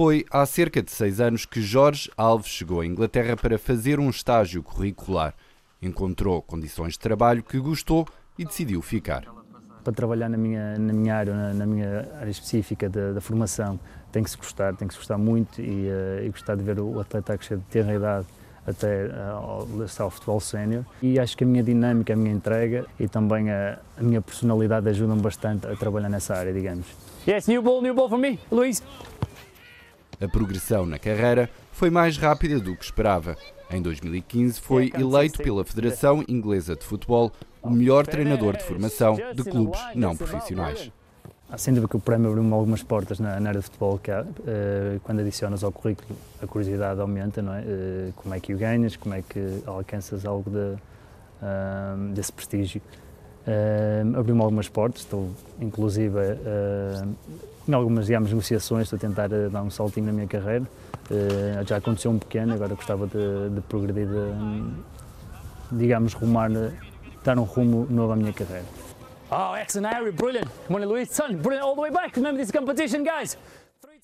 Foi 0.00 0.24
há 0.30 0.46
cerca 0.46 0.82
de 0.82 0.90
seis 0.90 1.20
anos 1.20 1.44
que 1.44 1.60
Jorge 1.60 2.10
Alves 2.16 2.46
chegou 2.46 2.80
à 2.80 2.86
Inglaterra 2.86 3.36
para 3.36 3.58
fazer 3.58 4.00
um 4.00 4.08
estágio 4.08 4.62
curricular– 4.62 5.34
Encontrou 5.82 6.40
condições 6.40 6.94
de 6.94 6.98
trabalho 6.98 7.42
que 7.42 7.58
gostou 7.58 8.06
e 8.38 8.46
decidiu 8.46 8.80
ficar. 8.80 9.24
Para 9.84 9.92
trabalhar 9.92 10.30
na 10.30 10.38
minha, 10.38 10.78
na 10.78 10.92
minha 10.94 11.14
área, 11.14 11.34
na, 11.34 11.52
na 11.52 11.66
minha 11.66 12.08
área 12.18 12.30
específica 12.30 12.88
da, 12.88 13.12
da, 13.12 13.20
formação, 13.20 13.78
tem 14.10 14.24
que 14.24 14.30
se 14.30 14.38
gostar, 14.38 14.74
tem 14.74 14.88
que 14.88 14.94
se 14.94 15.00
gostar 15.00 15.18
muito 15.18 15.60
e, 15.60 15.88
uh, 15.88 16.24
e 16.24 16.30
gostar 16.30 16.54
de 16.54 16.62
ver 16.62 16.80
o 16.80 16.98
atleta 16.98 17.34
a 17.34 17.36
crescer 17.36 17.58
de 17.58 17.64
ter 17.64 17.86
a 17.86 17.94
idade 17.94 18.26
até 18.66 19.04
uh, 19.04 19.36
ao, 19.36 19.68
ao 19.98 20.10
futebol 20.10 20.40
sénior. 20.40 20.82
E 21.02 21.18
acho 21.18 21.36
que 21.36 21.44
a 21.44 21.46
minha 21.46 21.62
dinâmica, 21.62 22.14
a 22.14 22.16
minha 22.16 22.34
entrega 22.34 22.86
e 22.98 23.06
também 23.06 23.50
a, 23.50 23.78
a 23.98 24.02
minha 24.02 24.22
personalidade 24.22 24.88
ajudam 24.88 25.18
bastante 25.18 25.66
a 25.66 25.76
trabalhar 25.76 26.08
nessa 26.08 26.34
área, 26.34 26.54
digamos. 26.54 26.86
Yes, 27.28 27.46
new 27.46 27.60
ball, 27.60 27.82
new 27.82 27.94
ball 27.94 28.08
for 28.08 28.18
me, 28.18 28.38
Luís. 28.50 28.82
A 30.20 30.28
progressão 30.28 30.84
na 30.84 30.98
carreira 30.98 31.48
foi 31.72 31.88
mais 31.88 32.18
rápida 32.18 32.60
do 32.60 32.76
que 32.76 32.84
esperava. 32.84 33.36
Em 33.70 33.80
2015 33.80 34.60
foi 34.60 34.92
eleito 34.94 35.42
pela 35.42 35.64
Federação 35.64 36.22
Inglesa 36.28 36.76
de 36.76 36.84
Futebol 36.84 37.32
o 37.62 37.70
melhor 37.70 38.06
treinador 38.06 38.54
de 38.56 38.64
formação 38.64 39.16
de 39.34 39.42
clubes 39.42 39.80
não 39.94 40.14
profissionais. 40.14 40.92
Sem 41.56 41.72
dúvida 41.72 41.88
que 41.88 41.96
o 41.96 42.00
prémio 42.00 42.28
abriu-me 42.28 42.52
algumas 42.52 42.82
portas 42.82 43.18
na, 43.18 43.40
na, 43.40 43.48
área 43.48 43.60
de 43.60 43.64
futebol, 43.64 43.98
que 43.98 44.10
há, 44.10 44.22
uh, 44.22 45.00
quando 45.02 45.20
adicionas 45.20 45.64
ao 45.64 45.72
currículo 45.72 46.16
a 46.40 46.46
curiosidade 46.46 47.00
aumenta, 47.00 47.40
não 47.42 47.54
é? 47.54 47.60
Uh, 47.60 48.12
como 48.14 48.34
é 48.34 48.40
que 48.40 48.54
o 48.54 48.58
ganhas, 48.58 48.96
como 48.96 49.14
é 49.14 49.22
que 49.22 49.62
alcanças 49.66 50.24
algo 50.26 50.48
de, 50.48 50.56
uh, 50.58 52.12
desse 52.14 52.32
prestígio. 52.32 52.80
abriu-me 54.16 54.42
algumas 54.42 54.68
portas, 54.68 55.00
estou 55.00 55.30
inclusive 55.60 56.18
em 57.70 57.74
algumas 57.74 58.06
digamos, 58.06 58.30
negociações, 58.30 58.84
estou 58.84 58.96
a 58.96 59.00
tentar 59.00 59.28
dar 59.28 59.62
um 59.62 59.70
saltinho 59.70 60.06
na 60.06 60.12
minha 60.12 60.26
carreira. 60.26 60.64
Uh, 61.10 61.66
já 61.66 61.76
aconteceu 61.76 62.10
um 62.10 62.18
pequeno, 62.18 62.54
agora 62.54 62.74
gostava 62.74 63.06
de, 63.06 63.54
de 63.54 63.60
progredir, 63.62 64.06
de, 64.06 65.76
digamos, 65.76 66.12
rumar, 66.14 66.50
dar 67.24 67.38
um 67.38 67.44
rumo 67.44 67.86
novo 67.90 68.12
à 68.12 68.16
minha 68.16 68.32
carreira. 68.32 68.66
Oh, 69.30 69.56
excellent, 69.56 69.92
Harry, 69.92 70.10
brilliant. 70.10 70.48
Come 70.66 70.84
on, 70.84 70.88
Luís, 70.88 71.10
son, 71.10 71.36
brilliant 71.36 71.64
all 71.64 71.74
the 71.74 71.80
way 71.80 71.90
back. 71.90 72.16
Remember 72.16 72.40
this 72.40 72.50
competition, 72.50 73.04
guys. 73.04 73.36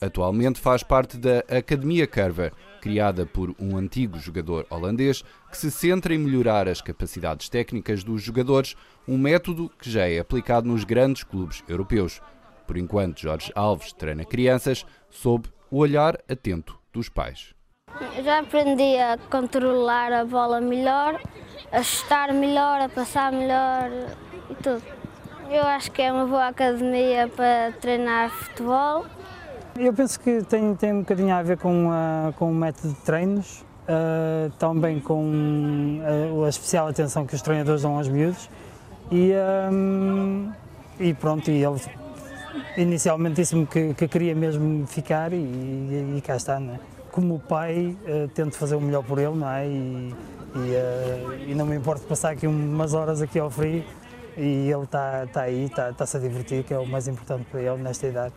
Atualmente 0.00 0.60
faz 0.60 0.82
parte 0.82 1.16
da 1.16 1.38
Academia 1.48 2.06
Curva, 2.06 2.52
criada 2.82 3.24
por 3.24 3.54
um 3.58 3.78
antigo 3.78 4.18
jogador 4.18 4.66
holandês 4.68 5.24
que 5.50 5.56
se 5.56 5.70
centra 5.70 6.14
em 6.14 6.18
melhorar 6.18 6.68
as 6.68 6.82
capacidades 6.82 7.48
técnicas 7.48 8.04
dos 8.04 8.22
jogadores, 8.22 8.76
um 9.08 9.16
método 9.16 9.70
que 9.80 9.90
já 9.90 10.06
é 10.06 10.18
aplicado 10.18 10.68
nos 10.68 10.84
grandes 10.84 11.24
clubes 11.24 11.64
europeus. 11.66 12.20
Por 12.66 12.76
enquanto, 12.76 13.20
Jorge 13.20 13.52
Alves 13.54 13.92
treina 13.92 14.24
crianças 14.24 14.84
sob 15.08 15.48
o 15.70 15.78
olhar 15.78 16.18
atento 16.28 16.78
dos 16.92 17.08
pais. 17.08 17.54
Já 18.22 18.40
aprendi 18.40 18.98
a 18.98 19.16
controlar 19.30 20.12
a 20.12 20.24
bola 20.24 20.60
melhor, 20.60 21.20
a 21.70 21.82
chutar 21.82 22.32
melhor, 22.32 22.80
a 22.80 22.88
passar 22.88 23.32
melhor 23.32 23.90
e 24.50 24.54
tudo. 24.56 24.82
Eu 25.50 25.62
acho 25.62 25.92
que 25.92 26.02
é 26.02 26.12
uma 26.12 26.26
boa 26.26 26.48
academia 26.48 27.28
para 27.28 27.72
treinar 27.80 28.30
futebol. 28.30 29.06
Eu 29.78 29.92
penso 29.92 30.18
que 30.18 30.42
tem, 30.42 30.74
tem 30.74 30.92
um 30.92 31.00
bocadinho 31.00 31.34
a 31.34 31.42
ver 31.42 31.58
com, 31.58 31.88
uh, 31.88 32.32
com 32.36 32.50
o 32.50 32.54
método 32.54 32.94
de 32.94 33.00
treinos, 33.00 33.64
uh, 33.82 34.50
também 34.58 34.98
com 34.98 36.00
uh, 36.32 36.44
a 36.44 36.48
especial 36.48 36.88
atenção 36.88 37.26
que 37.26 37.34
os 37.34 37.42
treinadores 37.42 37.82
dão 37.82 37.96
aos 37.96 38.08
miúdos. 38.08 38.50
E, 39.10 39.32
um, 39.72 40.50
e 40.98 41.14
pronto, 41.14 41.48
e 41.50 41.62
ele 41.62 41.78
inicialmente 42.76 43.36
disse-me 43.36 43.66
que, 43.66 43.94
que, 43.94 44.08
queria 44.08 44.34
mesmo 44.34 44.86
ficar 44.86 45.32
e, 45.32 45.36
e, 45.36 46.14
e 46.18 46.20
cá 46.20 46.36
está, 46.36 46.60
não 46.60 46.74
é? 46.74 46.80
Como 47.10 47.38
pai, 47.38 47.96
uh, 48.06 48.28
tento 48.28 48.56
fazer 48.56 48.76
o 48.76 48.80
melhor 48.80 49.02
por 49.02 49.18
ele, 49.18 49.34
não 49.34 49.48
é? 49.48 49.66
E, 49.66 50.14
e, 50.54 50.58
uh, 50.58 51.50
e 51.50 51.54
não 51.54 51.64
me 51.66 51.76
importo 51.76 52.04
passar 52.06 52.30
aqui 52.30 52.46
umas 52.46 52.94
horas 52.94 53.22
aqui 53.22 53.38
ao 53.38 53.50
frio 53.50 53.84
e 54.36 54.70
ele 54.70 54.84
está 54.84 55.26
tá 55.26 55.42
aí, 55.42 55.64
está-se 55.64 56.12
tá 56.12 56.18
a 56.18 56.20
divertir, 56.20 56.62
que 56.62 56.74
é 56.74 56.78
o 56.78 56.86
mais 56.86 57.08
importante 57.08 57.46
para 57.50 57.60
ele 57.60 57.82
nesta 57.82 58.06
idade. 58.06 58.34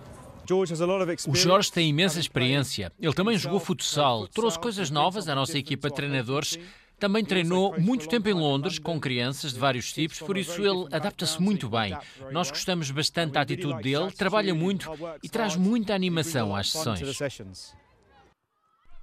O 1.28 1.36
Jorge 1.36 1.72
tem 1.72 1.90
imensa 1.90 2.20
experiência. 2.20 2.92
Ele 3.00 3.14
também 3.14 3.38
jogou 3.38 3.60
futsal, 3.60 4.28
trouxe 4.28 4.58
coisas 4.58 4.90
novas 4.90 5.28
à 5.28 5.36
nossa 5.36 5.58
equipa 5.60 5.90
de 5.90 5.96
treinadores 5.96 6.58
Também 7.00 7.24
treinou 7.24 7.80
muito 7.80 8.08
tempo 8.10 8.28
em 8.28 8.34
Londres 8.34 8.78
com 8.78 9.00
crianças 9.00 9.54
de 9.54 9.60
vários 9.60 9.94
tipos, 9.94 10.20
por 10.20 10.38
isso 10.38 10.62
ele 10.62 10.88
adapta-se 10.92 11.42
muito 11.42 11.70
bem. 11.70 11.98
Nós 12.32 12.50
gostamos 12.50 12.92
bastante 12.92 13.34
da 13.34 13.42
atitude 13.42 13.82
dele, 13.82 14.12
trabalha 14.12 14.54
muito 14.54 14.90
e 15.24 15.30
traz 15.30 15.56
muita 15.56 15.94
animação 15.94 16.56
às 16.56 16.72
sessões. 16.72 17.74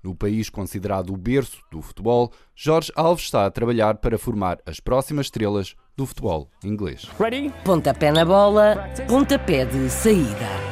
No 0.03 0.15
país 0.15 0.49
considerado 0.49 1.13
o 1.13 1.17
berço 1.17 1.59
do 1.71 1.83
futebol, 1.83 2.31
Jorge 2.55 2.93
Alves 2.95 3.25
está 3.25 3.47
a 3.47 3.51
trabalhar 3.51 3.97
para 3.97 4.17
formar 4.19 4.59
as 4.65 4.79
próximas 4.79 5.27
estrelas 5.27 5.75
do 5.97 6.07
futebol 6.07 6.49
inglês. 6.63 7.07
Ready? 7.19 7.53
Pontapé 7.65 8.13
na 8.13 8.25
bola, 8.25 8.89
pontapé 9.09 9.65
de 9.65 9.91
saída. 9.91 10.66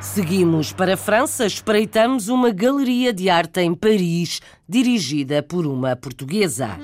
Seguimos 0.00 0.72
para 0.72 0.94
a 0.94 0.96
França, 0.96 1.44
espreitamos 1.44 2.28
uma 2.28 2.50
galeria 2.50 3.12
de 3.12 3.28
arte 3.28 3.60
em 3.60 3.74
Paris, 3.74 4.40
dirigida 4.68 5.42
por 5.42 5.66
uma 5.66 5.96
portuguesa. 5.96 6.78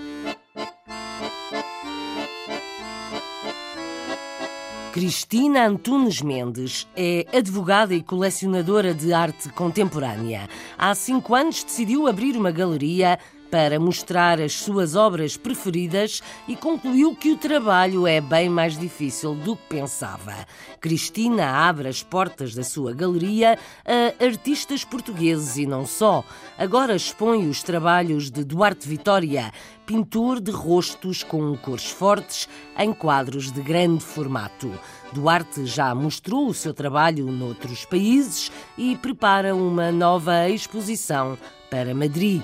Cristina 4.93 5.67
Antunes 5.67 6.23
Mendes 6.23 6.89
é 6.97 7.25
advogada 7.33 7.95
e 7.95 8.03
colecionadora 8.03 8.93
de 8.93 9.13
arte 9.13 9.49
contemporânea. 9.51 10.49
Há 10.77 10.95
cinco 10.95 11.37
anos 11.37 11.63
decidiu 11.63 12.09
abrir 12.09 12.37
uma 12.37 12.51
galeria 12.51 13.19
para 13.55 13.79
mostrar 13.79 14.41
as 14.41 14.53
suas 14.53 14.97
obras 14.97 15.37
preferidas 15.37 16.21
e 16.49 16.57
concluiu 16.57 17.15
que 17.15 17.31
o 17.31 17.37
trabalho 17.37 18.05
é 18.05 18.21
bem 18.21 18.49
mais 18.49 18.77
difícil 18.77 19.37
do 19.37 19.55
que 19.55 19.77
pensava. 19.77 20.35
Cristina 20.81 21.47
abre 21.47 21.87
as 21.87 22.03
portas 22.03 22.53
da 22.53 22.65
sua 22.65 22.93
galeria 22.93 23.57
a 23.87 24.25
artistas 24.25 24.83
portugueses 24.85 25.57
e 25.57 25.67
não 25.67 25.87
só. 25.87 26.25
Agora 26.59 26.97
expõe 26.97 27.49
os 27.49 27.63
trabalhos 27.63 28.29
de 28.29 28.43
Duarte 28.43 28.89
Vitória, 28.89 29.53
pintor 29.87 30.41
de 30.41 30.51
rostos 30.51 31.23
com 31.23 31.57
cores 31.57 31.89
fortes 31.89 32.49
em 32.77 32.93
quadros 32.93 33.53
de 33.53 33.63
grande 33.63 34.03
formato. 34.03 34.69
Duarte 35.13 35.65
já 35.65 35.95
mostrou 35.95 36.49
o 36.49 36.55
seu 36.55 36.75
trabalho 36.75 37.31
noutros 37.31 37.85
países 37.85 38.51
e 38.77 38.97
prepara 38.97 39.55
uma 39.55 39.93
nova 39.93 40.49
exposição 40.49 41.39
para 41.71 41.95
Madrid. 41.95 42.43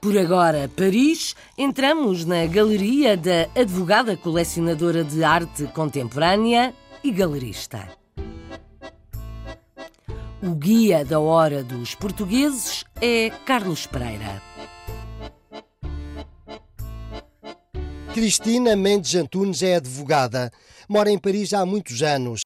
Por 0.00 0.16
agora, 0.16 0.66
Paris, 0.74 1.36
entramos 1.58 2.24
na 2.24 2.46
galeria 2.46 3.18
da 3.18 3.42
advogada 3.54 4.16
colecionadora 4.16 5.04
de 5.04 5.22
arte 5.22 5.64
contemporânea 5.74 6.74
e 7.04 7.10
galerista. 7.10 7.86
O 10.42 10.54
guia 10.54 11.04
da 11.04 11.20
hora 11.20 11.62
dos 11.62 11.94
portugueses 11.94 12.82
é 12.98 13.28
Carlos 13.44 13.86
Pereira. 13.86 14.40
Cristina 18.14 18.74
Mendes 18.74 19.14
Antunes 19.14 19.62
é 19.62 19.76
advogada. 19.76 20.50
Mora 20.88 21.10
em 21.10 21.18
Paris 21.18 21.52
há 21.52 21.66
muitos 21.66 22.02
anos. 22.02 22.40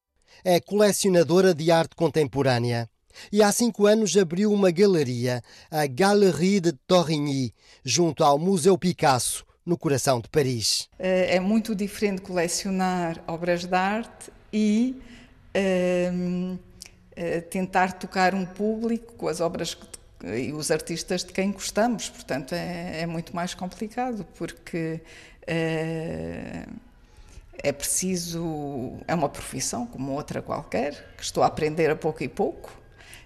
É 0.45 0.59
colecionadora 0.59 1.55
de 1.55 1.71
arte 1.71 1.95
contemporânea. 1.95 2.91
E 3.33 3.43
há 3.43 3.51
cinco 3.53 3.87
anos 3.87 4.17
abriu 4.17 4.53
uma 4.53 4.71
galeria, 4.71 5.43
a 5.71 5.87
Galerie 5.87 6.61
de 6.61 6.73
Torigny, 6.73 7.55
junto 7.85 8.25
ao 8.25 8.39
Museu 8.39 8.77
Picasso, 8.79 9.45
no 9.65 9.79
coração 9.79 10.21
de 10.21 10.29
Paris. 10.29 10.89
É 10.99 11.41
muito 11.41 11.75
diferente 11.75 12.23
colecionar 12.23 13.23
obras 13.27 13.65
de 13.65 13.75
arte 13.75 14.31
e 14.53 15.01
uh, 15.57 16.59
tentar 17.51 17.95
tocar 17.95 18.35
um 18.35 18.45
público 18.45 19.15
com 19.15 19.29
as 19.29 19.41
obras 19.41 19.77
e 20.23 20.53
os 20.53 20.71
artistas 20.71 21.25
de 21.25 21.33
quem 21.33 21.53
gostamos. 21.53 22.09
Portanto, 22.09 22.55
é, 22.55 23.03
é 23.03 23.07
muito 23.07 23.35
mais 23.35 23.55
complicado, 23.55 24.27
porque 24.37 25.01
uh, 25.43 26.73
é 27.63 27.73
preciso. 27.73 28.99
É 29.07 29.15
uma 29.15 29.29
profissão 29.29 29.87
como 29.87 30.13
outra 30.13 30.41
qualquer, 30.43 31.15
que 31.17 31.23
estou 31.23 31.43
a 31.43 31.47
aprender 31.47 31.91
a 31.91 31.97
pouco 31.97 32.23
e 32.23 32.29
pouco. 32.29 32.84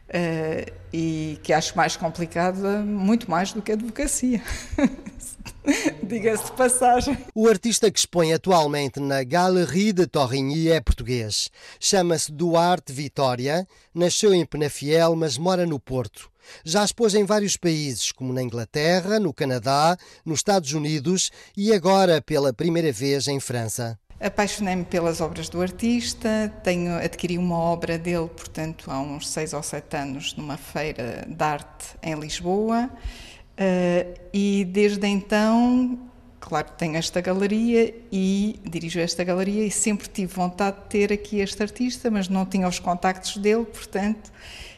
Uh, 0.08 0.72
e 0.92 1.38
que 1.42 1.52
acho 1.52 1.76
mais 1.76 1.96
complicada, 1.96 2.78
muito 2.78 3.30
mais 3.30 3.52
do 3.52 3.60
que 3.60 3.72
a 3.72 3.74
advocacia. 3.74 4.42
Diga-se 6.02 6.46
de 6.46 6.52
passagem. 6.52 7.18
O 7.34 7.46
artista 7.46 7.90
que 7.90 7.98
expõe 7.98 8.32
atualmente 8.32 8.98
na 9.00 9.22
Galerie 9.22 9.92
de 9.92 10.06
Torigny 10.06 10.70
é 10.70 10.80
português. 10.80 11.50
Chama-se 11.78 12.32
Duarte 12.32 12.90
Vitória, 12.90 13.66
nasceu 13.94 14.32
em 14.32 14.46
Penafiel, 14.46 15.14
mas 15.14 15.36
mora 15.36 15.66
no 15.66 15.78
Porto. 15.78 16.30
Já 16.64 16.82
expôs 16.82 17.14
em 17.14 17.24
vários 17.24 17.58
países, 17.58 18.10
como 18.10 18.32
na 18.32 18.42
Inglaterra, 18.42 19.20
no 19.20 19.34
Canadá, 19.34 19.98
nos 20.24 20.38
Estados 20.38 20.72
Unidos 20.72 21.30
e 21.54 21.74
agora 21.74 22.22
pela 22.22 22.52
primeira 22.52 22.90
vez 22.90 23.28
em 23.28 23.38
França. 23.38 23.98
Apaixonei-me 24.20 24.84
pelas 24.84 25.20
obras 25.20 25.48
do 25.48 25.62
artista, 25.62 26.52
tenho, 26.64 26.96
adquiri 26.96 27.38
uma 27.38 27.56
obra 27.56 27.96
dele, 27.96 28.28
portanto, 28.28 28.90
há 28.90 29.00
uns 29.00 29.28
seis 29.28 29.52
ou 29.52 29.62
sete 29.62 29.96
anos, 29.96 30.34
numa 30.34 30.56
feira 30.56 31.24
de 31.28 31.44
arte 31.44 31.96
em 32.02 32.14
Lisboa, 32.14 32.90
uh, 32.92 34.20
e 34.32 34.64
desde 34.64 35.06
então, 35.06 35.96
claro, 36.40 36.66
tenho 36.76 36.96
esta 36.96 37.20
galeria 37.20 37.94
e 38.10 38.58
dirijo 38.64 38.98
esta 38.98 39.22
galeria 39.22 39.64
e 39.64 39.70
sempre 39.70 40.08
tive 40.08 40.34
vontade 40.34 40.78
de 40.78 40.88
ter 40.88 41.12
aqui 41.12 41.38
este 41.38 41.62
artista, 41.62 42.10
mas 42.10 42.28
não 42.28 42.44
tinha 42.44 42.66
os 42.66 42.80
contactos 42.80 43.36
dele, 43.36 43.66
portanto, 43.66 44.32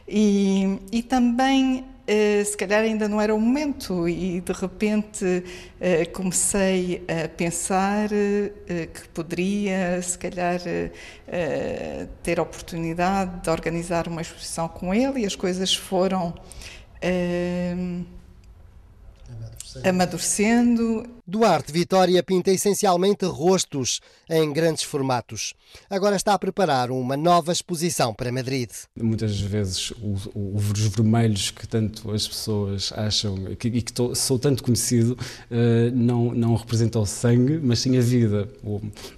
e, 0.06 0.78
e 0.92 1.02
também 1.02 1.86
se 2.44 2.56
calhar 2.56 2.82
ainda 2.82 3.08
não 3.08 3.20
era 3.20 3.34
o 3.34 3.40
momento 3.40 4.08
e 4.08 4.40
de 4.40 4.52
repente 4.52 5.24
uh, 5.24 6.10
comecei 6.12 7.04
a 7.06 7.28
pensar 7.28 8.06
uh, 8.06 8.88
que 8.92 9.08
poderia, 9.10 10.00
se 10.02 10.18
calhar, 10.18 10.60
ter 12.22 12.38
a 12.38 12.42
oportunidade 12.42 13.42
de 13.42 13.50
organizar 13.50 14.08
uma 14.08 14.20
exposição 14.20 14.68
com 14.68 14.92
ele 14.92 15.20
e 15.20 15.26
as 15.26 15.36
coisas 15.36 15.74
foram 15.74 16.34
amadurecendo. 19.84 21.19
Duarte 21.30 21.70
Vitória 21.70 22.20
pinta 22.24 22.50
essencialmente 22.50 23.24
rostos 23.24 24.00
em 24.28 24.52
grandes 24.52 24.82
formatos. 24.82 25.54
Agora 25.88 26.16
está 26.16 26.34
a 26.34 26.38
preparar 26.40 26.90
uma 26.90 27.16
nova 27.16 27.52
exposição 27.52 28.12
para 28.12 28.32
Madrid. 28.32 28.68
Muitas 29.00 29.40
vezes 29.40 29.92
os 30.34 30.88
vermelhos 30.88 31.52
que 31.52 31.68
tanto 31.68 32.10
as 32.10 32.26
pessoas 32.26 32.92
acham 32.96 33.54
que, 33.54 33.68
e 33.68 33.80
que 33.80 33.92
tô, 33.92 34.12
sou 34.12 34.40
tanto 34.40 34.64
conhecido 34.64 35.12
uh, 35.12 35.94
não, 35.94 36.34
não 36.34 36.56
representam 36.56 37.00
o 37.00 37.06
sangue, 37.06 37.60
mas 37.62 37.78
sim 37.78 37.96
a 37.96 38.00
vida. 38.00 38.48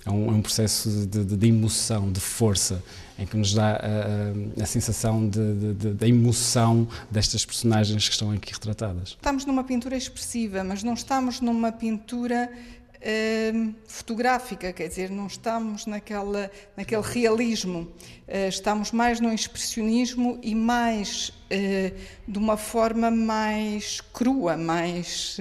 É 0.05 0.11
um, 0.11 0.27
é 0.27 0.33
um 0.33 0.43
processo 0.43 0.91
de, 0.91 1.25
de, 1.25 1.35
de 1.35 1.49
emoção, 1.49 2.13
de 2.13 2.21
força 2.21 2.83
em 3.19 3.27
que 3.27 3.37
nos 3.37 3.55
dá 3.55 3.73
a, 3.73 4.61
a, 4.61 4.63
a 4.63 4.67
sensação 4.67 5.29
da 5.29 6.09
emoção 6.09 6.89
destas 7.11 7.45
personagens 7.45 8.09
que 8.09 8.15
estão 8.15 8.33
aqui 8.33 8.53
retratadas. 8.53 9.11
Estamos 9.11 9.45
numa 9.45 9.63
pintura 9.63 9.97
expressiva, 9.97 10.65
mas 10.65 10.83
não 10.83 10.95
estamos 10.95 11.41
numa 11.41 11.71
pintura 11.71 12.02
uh, 12.03 13.75
fotográfica, 13.87 14.73
quer 14.73 14.89
dizer, 14.89 15.11
não 15.11 15.27
estamos 15.27 15.87
naquela, 15.87 16.51
naquele 16.77 17.03
realismo, 17.03 17.81
uh, 18.29 18.49
estamos 18.49 18.93
mais 18.93 19.21
no 19.21 19.33
expressionismo 19.33 20.39
e 20.43 20.55
mais 20.55 21.29
uh, 21.29 21.97
de 22.27 22.39
uma 22.39 22.57
forma 22.57 23.11
mais 23.11 24.01
crua, 24.01 24.57
mais 24.57 25.37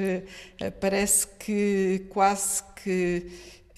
parece 0.79 1.27
que 1.39 2.05
quase 2.09 2.63
que 2.83 3.25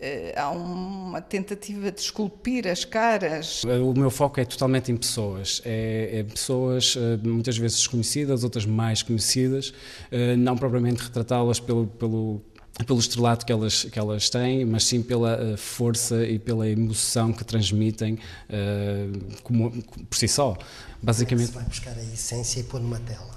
eh, 0.05 0.33
há 0.35 0.49
uma 0.49 1.21
tentativa 1.21 1.89
de 1.89 2.01
esculpir 2.01 2.67
as 2.67 2.83
caras. 2.83 3.63
O 3.63 3.93
meu 3.93 4.11
foco 4.11 4.37
é 4.37 4.43
totalmente 4.43 4.91
em 4.91 4.97
pessoas, 4.97 5.61
é, 5.63 6.19
é 6.19 6.23
pessoas 6.23 6.97
eh, 6.97 7.17
muitas 7.25 7.57
vezes 7.57 7.77
desconhecidas, 7.77 8.43
outras 8.43 8.65
mais 8.65 9.01
conhecidas, 9.01 9.73
eh, 10.11 10.35
não 10.35 10.57
propriamente 10.57 11.01
retratá-las 11.03 11.61
pelo, 11.61 11.87
pelo 11.87 12.41
pelo 12.85 12.99
estrelato 12.99 13.45
que 13.45 13.51
elas, 13.51 13.83
que 13.83 13.99
elas 13.99 14.29
têm, 14.29 14.65
mas 14.65 14.83
sim 14.85 15.01
pela 15.03 15.55
força 15.57 16.25
e 16.25 16.39
pela 16.39 16.67
emoção 16.67 17.31
que 17.31 17.43
transmitem 17.43 18.15
uh, 18.49 19.41
como, 19.43 19.71
por 20.09 20.17
si 20.17 20.27
só. 20.27 20.57
Basicamente. 21.01 21.47
Você 21.51 21.53
vai 21.53 21.65
buscar 21.65 21.97
a 21.97 22.03
essência 22.03 22.61
e 22.61 22.63
pôr 22.63 22.81
numa 22.81 22.99
tela? 22.99 23.29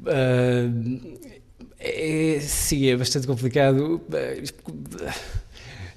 Uh, 0.00 1.18
é, 1.78 2.38
sim, 2.40 2.86
é 2.86 2.96
bastante 2.96 3.26
complicado. 3.26 4.00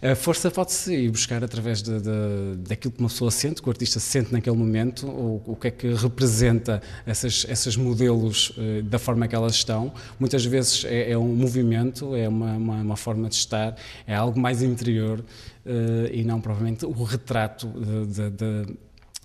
A 0.02 0.16
força 0.16 0.50
pode-se 0.50 0.96
ir 0.96 1.12
buscar 1.12 1.44
através 1.44 1.82
de, 1.82 2.00
de, 2.00 2.56
daquilo 2.60 2.94
que 2.94 3.02
uma 3.02 3.10
pessoa 3.10 3.30
sente, 3.30 3.62
que 3.62 3.68
o 3.68 3.72
artista 3.72 4.00
sente 4.00 4.32
naquele 4.32 4.56
momento, 4.56 5.06
ou 5.06 5.44
o 5.46 5.56
que 5.58 5.68
é 5.68 5.72
que 5.72 5.94
representa 5.94 6.82
essas, 7.06 7.46
esses 7.50 7.76
modelos 7.76 8.52
uh, 8.52 8.82
da 8.84 8.98
forma 8.98 9.28
que 9.28 9.36
elas 9.36 9.56
estão. 9.56 9.92
Muitas 10.18 10.46
vezes 10.46 10.86
é, 10.86 11.12
é 11.12 11.18
um 11.18 11.36
movimento, 11.36 12.16
é 12.16 12.30
uma, 12.30 12.54
uma, 12.54 12.76
uma, 12.76 12.96
forma 12.96 13.28
de 13.28 13.36
estar, 13.36 13.76
é 14.08 14.16
algo 14.16 14.40
mais 14.40 14.64
interior 14.64 15.20
uh, 15.20 16.14
e 16.14 16.24
não 16.24 16.40
provavelmente 16.40 16.86
o 16.86 17.04
retrato 17.04 17.68
de, 17.68 18.74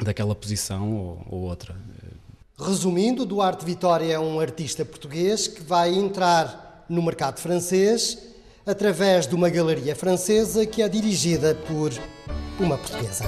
daquela 0.05 0.35
posição 0.35 0.93
ou, 0.93 1.27
ou 1.31 1.41
outra. 1.43 1.77
Resumindo, 2.59 3.25
Duarte 3.25 3.65
Vitória 3.65 4.13
é 4.13 4.19
um 4.19 4.41
artista 4.41 4.85
português 4.85 5.47
que 5.47 5.63
vai 5.63 5.95
entrar 5.95 6.85
no 6.89 7.01
mercado 7.01 7.39
francês 7.39 8.34
através 8.67 9.27
de 9.27 9.35
uma 9.35 9.51
galeria 9.51 9.95
francesa 9.95 10.65
que 10.65 10.83
é 10.83 10.89
dirigida 10.89 11.55
por 11.67 11.93
uma 12.59 12.79
portuguesa. 12.79 13.25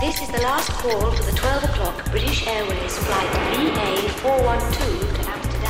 This 0.00 0.20
is 0.22 0.28
the 0.28 0.40
last 0.40 0.70
call 0.80 1.12
for 1.12 1.24
the 1.26 1.32
12 1.32 1.64
o'clock 1.64 2.10
British 2.10 2.46
Airways 2.46 2.96
flight 2.98 3.30
VA412 3.52 4.78
to 4.78 5.30
Amsterdam. 5.30 5.60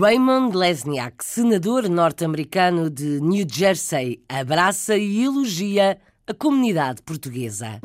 Raymond 0.00 0.56
Lesniak, 0.56 1.24
senador 1.24 1.88
norte-americano 1.88 2.90
de 2.90 3.20
New 3.20 3.46
Jersey, 3.48 4.20
abraça 4.28 4.96
e 4.96 5.24
elogia 5.24 5.98
a 6.26 6.32
comunidade 6.32 7.02
portuguesa. 7.02 7.80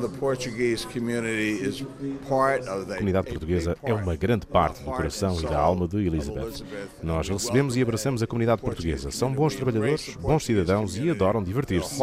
A 2.90 2.96
comunidade 2.96 3.28
portuguesa 3.28 3.76
é 3.82 3.92
uma 3.92 4.16
grande 4.16 4.46
parte 4.46 4.82
do 4.82 4.90
coração 4.90 5.38
e 5.38 5.42
da 5.42 5.58
alma 5.58 5.86
de 5.86 5.98
Elizabeth. 5.98 6.64
Nós 7.02 7.28
recebemos 7.28 7.76
e 7.76 7.82
abraçamos 7.82 8.22
a 8.22 8.26
comunidade 8.26 8.62
portuguesa. 8.62 9.10
São 9.10 9.30
bons 9.30 9.54
trabalhadores, 9.54 10.16
bons 10.16 10.44
cidadãos 10.44 10.96
e 10.96 11.10
adoram 11.10 11.42
divertir-se. 11.42 11.98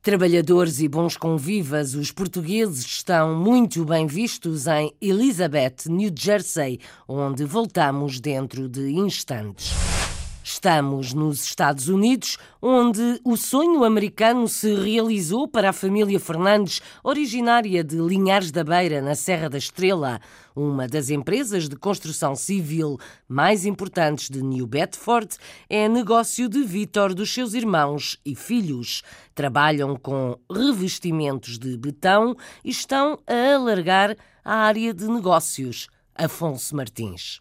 Trabalhadores 0.00 0.80
e 0.80 0.88
bons 0.88 1.16
convivas, 1.16 1.94
os 1.94 2.12
portugueses 2.12 2.84
estão 2.84 3.34
muito 3.34 3.84
bem 3.84 4.06
vistos 4.06 4.68
em 4.68 4.94
Elizabeth, 5.00 5.88
New 5.88 6.12
Jersey, 6.16 6.78
onde 7.08 7.44
voltamos 7.44 8.20
dentro 8.20 8.68
de 8.68 8.92
instantes. 8.92 10.03
Estamos 10.46 11.14
nos 11.14 11.42
Estados 11.42 11.88
Unidos, 11.88 12.36
onde 12.60 13.18
o 13.24 13.34
sonho 13.34 13.82
americano 13.82 14.46
se 14.46 14.74
realizou 14.74 15.48
para 15.48 15.70
a 15.70 15.72
família 15.72 16.20
Fernandes, 16.20 16.82
originária 17.02 17.82
de 17.82 17.96
Linhares 17.96 18.52
da 18.52 18.62
Beira, 18.62 19.00
na 19.00 19.14
Serra 19.14 19.48
da 19.48 19.56
Estrela, 19.56 20.20
uma 20.54 20.86
das 20.86 21.08
empresas 21.08 21.66
de 21.66 21.76
construção 21.76 22.36
civil 22.36 22.98
mais 23.26 23.64
importantes 23.64 24.28
de 24.28 24.42
New 24.42 24.66
Bedford, 24.66 25.34
é 25.66 25.88
negócio 25.88 26.46
de 26.46 26.62
Vítor 26.62 27.14
dos 27.14 27.32
seus 27.32 27.54
irmãos 27.54 28.18
e 28.22 28.34
filhos. 28.34 29.02
Trabalham 29.34 29.96
com 29.96 30.38
revestimentos 30.54 31.58
de 31.58 31.74
betão 31.78 32.36
e 32.62 32.68
estão 32.68 33.18
a 33.26 33.54
alargar 33.54 34.14
a 34.44 34.56
área 34.56 34.92
de 34.92 35.08
negócios. 35.08 35.88
Afonso 36.14 36.76
Martins. 36.76 37.40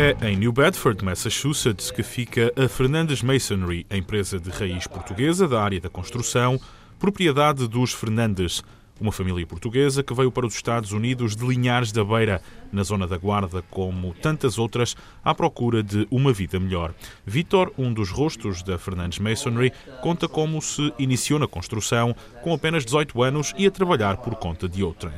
É 0.00 0.28
em 0.28 0.36
New 0.36 0.52
Bedford, 0.52 1.04
Massachusetts, 1.04 1.90
que 1.90 2.04
fica 2.04 2.52
a 2.56 2.68
Fernandes 2.68 3.20
Masonry, 3.20 3.84
empresa 3.90 4.38
de 4.38 4.48
raiz 4.48 4.86
portuguesa 4.86 5.48
da 5.48 5.60
área 5.60 5.80
da 5.80 5.88
construção, 5.88 6.56
propriedade 7.00 7.66
dos 7.66 7.92
Fernandes, 7.92 8.62
uma 9.00 9.10
família 9.10 9.44
portuguesa 9.44 10.04
que 10.04 10.14
veio 10.14 10.30
para 10.30 10.46
os 10.46 10.54
Estados 10.54 10.92
Unidos 10.92 11.34
de 11.34 11.44
Linhares 11.44 11.90
da 11.90 12.04
Beira, 12.04 12.40
na 12.70 12.84
zona 12.84 13.08
da 13.08 13.18
Guarda, 13.18 13.60
como 13.72 14.14
tantas 14.14 14.56
outras, 14.56 14.94
à 15.24 15.34
procura 15.34 15.82
de 15.82 16.06
uma 16.12 16.32
vida 16.32 16.60
melhor. 16.60 16.94
Vitor, 17.26 17.72
um 17.76 17.92
dos 17.92 18.10
rostos 18.10 18.62
da 18.62 18.78
Fernandes 18.78 19.18
Masonry, 19.18 19.72
conta 20.00 20.28
como 20.28 20.62
se 20.62 20.94
iniciou 20.96 21.40
na 21.40 21.48
construção 21.48 22.14
com 22.40 22.54
apenas 22.54 22.84
18 22.84 23.20
anos 23.20 23.52
e 23.58 23.66
a 23.66 23.70
trabalhar 23.72 24.18
por 24.18 24.36
conta 24.36 24.68
de 24.68 24.80
outrem. 24.80 25.14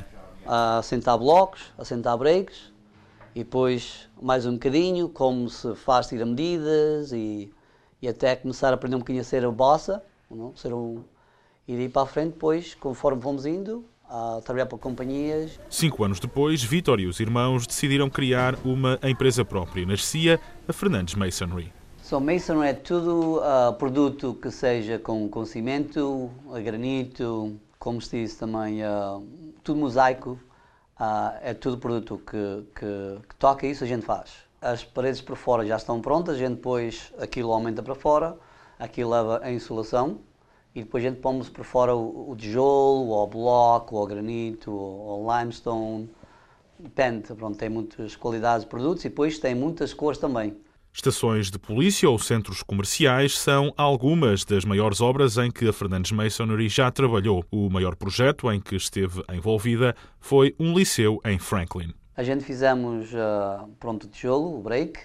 A 0.46 0.80
sentar 0.82 1.18
blocos, 1.18 1.60
a 1.76 1.84
sentar 1.84 2.16
breaks, 2.16 2.69
e 3.34 3.40
depois 3.40 4.08
mais 4.20 4.46
um 4.46 4.52
bocadinho, 4.52 5.08
como 5.08 5.48
se 5.48 5.74
faz 5.74 6.08
tirar 6.08 6.26
medidas 6.26 7.12
e, 7.12 7.52
e 8.00 8.08
até 8.08 8.36
começar 8.36 8.70
a 8.70 8.74
aprender 8.74 8.96
um 8.96 9.00
bocadinho 9.00 9.22
a 9.22 9.24
ser 9.24 9.44
a 9.44 9.50
bossa, 9.50 10.02
não? 10.30 10.54
ser 10.56 10.72
um, 10.72 11.02
e 11.66 11.74
ir 11.74 11.88
para 11.88 12.02
a 12.02 12.06
frente 12.06 12.32
depois, 12.32 12.74
conforme 12.74 13.22
fomos 13.22 13.46
indo, 13.46 13.84
a 14.08 14.40
trabalhar 14.44 14.66
para 14.66 14.76
companhias. 14.76 15.58
Cinco 15.68 16.02
anos 16.02 16.18
depois, 16.18 16.62
Vitor 16.62 16.98
e 16.98 17.06
os 17.06 17.20
irmãos 17.20 17.66
decidiram 17.66 18.10
criar 18.10 18.56
uma 18.64 18.98
empresa 19.04 19.44
própria. 19.44 19.86
Nascia 19.86 20.40
a 20.66 20.72
Fernandes 20.72 21.14
Masonry. 21.14 21.72
So, 22.02 22.20
Masonry 22.20 22.68
é 22.70 22.72
tudo 22.72 23.38
uh, 23.38 23.72
produto 23.74 24.34
que 24.34 24.50
seja 24.50 24.98
com, 24.98 25.28
com 25.28 25.44
cimento, 25.44 26.28
granito, 26.64 27.56
como 27.78 28.00
se 28.00 28.22
diz 28.22 28.34
também, 28.34 28.82
uh, 28.82 29.24
tudo 29.62 29.78
mosaico, 29.78 30.36
ah, 31.02 31.38
é 31.42 31.54
tudo 31.54 31.78
produto 31.78 32.18
que, 32.18 32.62
que, 32.78 33.26
que, 33.26 33.34
toca 33.36 33.66
isso, 33.66 33.82
a 33.82 33.86
gente 33.86 34.04
faz. 34.04 34.34
As 34.60 34.84
paredes 34.84 35.22
por 35.22 35.34
fora 35.34 35.64
já 35.64 35.76
estão 35.76 35.98
prontas, 35.98 36.34
a 36.34 36.38
gente 36.38 36.56
depois 36.56 37.10
aquilo 37.18 37.50
aumenta 37.54 37.82
para 37.82 37.94
fora, 37.94 38.36
aquilo 38.78 39.08
leva 39.08 39.40
a 39.42 39.50
insolação 39.50 40.18
e 40.74 40.82
depois 40.82 41.02
a 41.02 41.08
gente 41.08 41.18
pomos 41.18 41.48
por 41.48 41.64
fora 41.64 41.96
o, 41.96 42.32
o 42.32 42.36
tijolo, 42.36 43.08
ou 43.08 43.24
o 43.24 43.26
bloco, 43.26 43.96
ou 43.96 44.04
o 44.04 44.06
granito, 44.06 44.70
ou 44.70 45.24
o 45.24 45.38
limestone. 45.38 46.10
Depende, 46.78 47.34
pronto, 47.34 47.56
tem 47.56 47.70
muitas 47.70 48.14
qualidades 48.14 48.64
de 48.64 48.68
produtos 48.68 49.02
e 49.02 49.08
depois 49.08 49.38
tem 49.38 49.54
muitas 49.54 49.94
cores 49.94 50.18
também. 50.18 50.54
Estações 50.92 51.50
de 51.50 51.58
polícia 51.58 52.10
ou 52.10 52.18
centros 52.18 52.64
comerciais 52.64 53.38
são 53.38 53.72
algumas 53.76 54.44
das 54.44 54.64
maiores 54.64 55.00
obras 55.00 55.38
em 55.38 55.48
que 55.48 55.68
a 55.68 55.72
Fernandes 55.72 56.10
Masonry 56.10 56.68
já 56.68 56.90
trabalhou. 56.90 57.44
O 57.50 57.70
maior 57.70 57.94
projeto 57.94 58.50
em 58.50 58.60
que 58.60 58.74
esteve 58.74 59.22
envolvida 59.32 59.94
foi 60.18 60.54
um 60.58 60.76
liceu 60.76 61.20
em 61.24 61.38
Franklin. 61.38 61.94
A 62.16 62.24
gente 62.24 62.44
fizemos 62.44 63.12
uh, 63.12 63.68
pronto 63.78 64.08
tijolo, 64.08 64.58
o 64.58 64.60
break, 64.60 64.98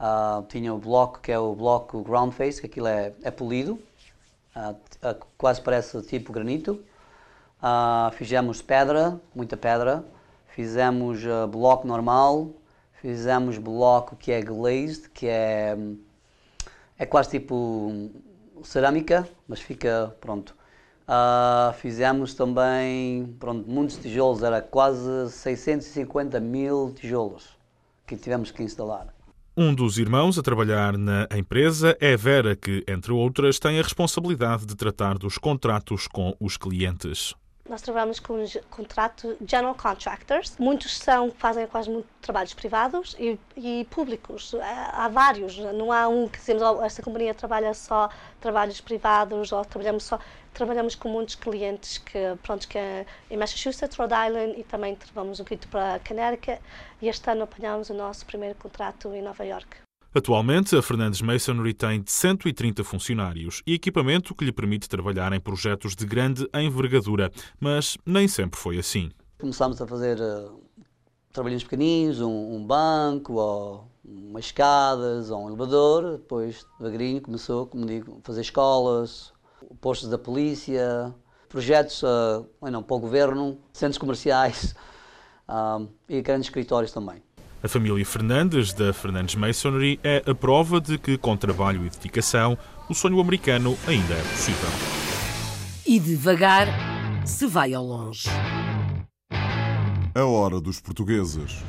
uh, 0.00 0.42
tinha 0.48 0.72
o 0.72 0.78
bloco 0.78 1.20
que 1.20 1.30
é 1.30 1.38
o 1.38 1.54
bloco 1.54 2.02
ground 2.02 2.32
face, 2.32 2.58
que 2.58 2.66
aquilo 2.66 2.86
é, 2.86 3.12
é 3.22 3.30
polido, 3.30 3.78
uh, 4.56 5.24
quase 5.36 5.60
parece 5.60 6.00
tipo 6.02 6.32
granito. 6.32 6.80
fizemos 8.14 8.62
pedra, 8.62 9.20
muita 9.34 9.56
pedra, 9.56 10.02
fizemos 10.48 11.20
bloco 11.50 11.86
normal, 11.86 12.48
Fizemos 13.00 13.56
bloco 13.56 14.14
que 14.14 14.30
é 14.30 14.42
glazed, 14.42 15.08
que 15.14 15.26
é, 15.26 15.74
é 16.98 17.06
quase 17.06 17.30
tipo 17.30 18.10
cerâmica, 18.62 19.26
mas 19.48 19.60
fica 19.60 20.14
pronto. 20.20 20.54
Uh, 21.08 21.72
fizemos 21.74 22.34
também 22.34 23.34
pronto, 23.40 23.68
muitos 23.68 23.96
tijolos, 23.96 24.42
era 24.42 24.60
quase 24.60 25.30
650 25.30 26.38
mil 26.40 26.92
tijolos 26.94 27.48
que 28.06 28.16
tivemos 28.16 28.50
que 28.50 28.62
instalar. 28.62 29.08
Um 29.56 29.74
dos 29.74 29.98
irmãos 29.98 30.38
a 30.38 30.42
trabalhar 30.42 30.96
na 30.96 31.26
empresa 31.34 31.96
é 32.00 32.16
Vera, 32.16 32.54
que, 32.54 32.84
entre 32.86 33.12
outras, 33.12 33.58
tem 33.58 33.78
a 33.78 33.82
responsabilidade 33.82 34.66
de 34.66 34.76
tratar 34.76 35.18
dos 35.18 35.38
contratos 35.38 36.06
com 36.06 36.36
os 36.38 36.56
clientes. 36.56 37.34
Nós 37.70 37.82
trabalhamos 37.82 38.18
com 38.18 38.34
um 38.34 38.46
contrato 38.68 39.36
general 39.46 39.76
contractors. 39.76 40.58
Muitos 40.58 40.98
são 40.98 41.30
fazem 41.30 41.68
quase 41.68 42.04
trabalhos 42.20 42.52
privados 42.52 43.14
e, 43.16 43.38
e, 43.56 43.86
públicos. 43.88 44.56
Há 44.92 45.08
vários. 45.08 45.56
Não 45.56 45.92
há 45.92 46.08
um 46.08 46.26
que 46.28 46.40
dizemos 46.40 46.64
oh, 46.64 46.82
esta 46.82 47.00
companhia 47.00 47.32
trabalha 47.32 47.72
só 47.72 48.10
trabalhos 48.40 48.80
privados 48.80 49.52
ou 49.52 49.64
trabalhamos 49.64 50.02
só 50.02 50.18
trabalhamos 50.52 50.96
com 50.96 51.08
muitos 51.08 51.36
clientes 51.36 51.98
que 51.98 52.18
pronto 52.42 52.66
que 52.66 52.76
é 52.76 53.06
em 53.30 53.36
Massachusetts, 53.36 53.96
Rhode 53.96 54.14
Island 54.14 54.58
e 54.58 54.64
também 54.64 54.96
trabalhamos 54.96 55.38
um 55.38 55.44
pouquinho 55.44 55.70
para 55.70 56.00
Connecticut. 56.00 56.60
E 57.00 57.08
este 57.08 57.30
ano 57.30 57.44
apanhamos 57.44 57.88
o 57.88 57.94
nosso 57.94 58.26
primeiro 58.26 58.56
contrato 58.56 59.14
em 59.14 59.22
Nova 59.22 59.46
York. 59.46 59.89
Atualmente, 60.12 60.74
a 60.74 60.82
Fernandes 60.82 61.22
Masonry 61.22 61.72
tem 61.72 62.02
130 62.04 62.82
funcionários 62.82 63.62
e 63.64 63.74
equipamento 63.74 64.34
que 64.34 64.44
lhe 64.44 64.50
permite 64.50 64.88
trabalhar 64.88 65.32
em 65.32 65.38
projetos 65.38 65.94
de 65.94 66.04
grande 66.04 66.48
envergadura, 66.52 67.30
mas 67.60 67.96
nem 68.04 68.26
sempre 68.26 68.58
foi 68.58 68.76
assim. 68.76 69.12
Começámos 69.38 69.80
a 69.80 69.86
fazer 69.86 70.18
uh, 70.20 70.60
trabalhinhos 71.32 71.62
pequeninos, 71.62 72.20
um, 72.20 72.56
um, 72.56 72.66
banco, 72.66 73.34
ou 73.34 73.88
umas 74.04 74.46
escadas, 74.46 75.30
ou 75.30 75.44
um 75.44 75.48
elevador. 75.48 76.18
Depois, 76.18 76.66
devagarinho, 76.80 77.20
começou, 77.20 77.68
como 77.68 77.86
digo, 77.86 78.18
a 78.18 78.26
fazer 78.26 78.40
escolas, 78.40 79.32
postos 79.80 80.08
da 80.08 80.18
polícia, 80.18 81.14
projetos 81.48 82.02
uh, 82.02 82.44
não, 82.62 82.82
para 82.82 82.96
o 82.96 82.98
governo, 82.98 83.58
centros 83.72 83.98
comerciais 83.98 84.74
uh, 85.48 85.88
e 86.10 86.20
grandes 86.20 86.48
escritórios 86.48 86.90
também. 86.90 87.22
A 87.62 87.68
família 87.68 88.04
Fernandes, 88.06 88.72
da 88.72 88.90
Fernandes 88.90 89.34
Masonry, 89.34 90.00
é 90.02 90.22
a 90.26 90.34
prova 90.34 90.80
de 90.80 90.96
que, 90.96 91.18
com 91.18 91.36
trabalho 91.36 91.84
e 91.84 91.90
dedicação, 91.90 92.56
o 92.88 92.94
sonho 92.94 93.20
americano 93.20 93.76
ainda 93.86 94.14
é 94.14 94.22
possível. 94.22 94.70
E 95.86 96.00
devagar 96.00 96.68
se 97.26 97.46
vai 97.46 97.74
ao 97.74 97.84
longe. 97.84 98.30
A 100.14 100.24
hora 100.24 100.58
dos 100.58 100.80
portugueses. 100.80 101.62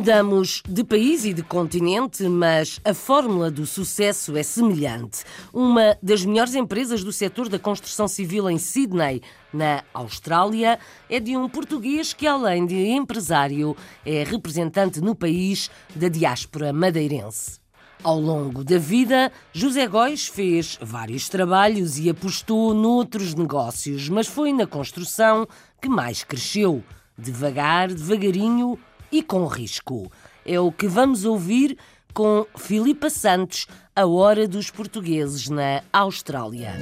Mudamos 0.00 0.62
de 0.66 0.82
país 0.82 1.26
e 1.26 1.34
de 1.34 1.42
continente, 1.42 2.22
mas 2.22 2.80
a 2.82 2.94
fórmula 2.94 3.50
do 3.50 3.66
sucesso 3.66 4.34
é 4.34 4.42
semelhante. 4.42 5.24
Uma 5.52 5.94
das 6.02 6.24
melhores 6.24 6.54
empresas 6.54 7.04
do 7.04 7.12
setor 7.12 7.50
da 7.50 7.58
construção 7.58 8.08
civil 8.08 8.48
em 8.48 8.56
Sydney, 8.56 9.20
na 9.52 9.84
Austrália, 9.92 10.78
é 11.06 11.20
de 11.20 11.36
um 11.36 11.46
português 11.50 12.14
que, 12.14 12.26
além 12.26 12.64
de 12.64 12.76
empresário, 12.76 13.76
é 14.02 14.24
representante 14.24 15.02
no 15.02 15.14
país 15.14 15.70
da 15.94 16.08
diáspora 16.08 16.72
madeirense. 16.72 17.60
Ao 18.02 18.18
longo 18.18 18.64
da 18.64 18.78
vida, 18.78 19.30
José 19.52 19.86
Góis 19.86 20.28
fez 20.28 20.78
vários 20.80 21.28
trabalhos 21.28 21.98
e 21.98 22.08
apostou 22.08 22.72
noutros 22.72 23.34
negócios, 23.34 24.08
mas 24.08 24.26
foi 24.26 24.50
na 24.50 24.66
construção 24.66 25.46
que 25.78 25.90
mais 25.90 26.24
cresceu. 26.24 26.82
Devagar, 27.18 27.88
devagarinho, 27.88 28.78
e 29.10 29.22
com 29.22 29.46
risco. 29.46 30.10
É 30.44 30.58
o 30.58 30.72
que 30.72 30.88
vamos 30.88 31.24
ouvir 31.24 31.76
com 32.12 32.46
Filipa 32.56 33.08
Santos, 33.08 33.66
a 33.94 34.06
hora 34.06 34.48
dos 34.48 34.70
portugueses 34.70 35.48
na 35.48 35.82
Austrália. 35.92 36.74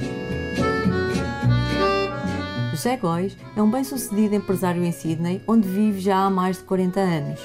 José 2.71 2.97
Góis 2.97 3.37
é 3.55 3.61
um 3.61 3.69
bem-sucedido 3.69 4.35
empresário 4.35 4.83
em 4.83 4.91
Sydney, 4.91 5.41
onde 5.47 5.67
vive 5.67 5.99
já 5.99 6.25
há 6.25 6.29
mais 6.29 6.57
de 6.57 6.63
40 6.63 6.99
anos. 6.99 7.39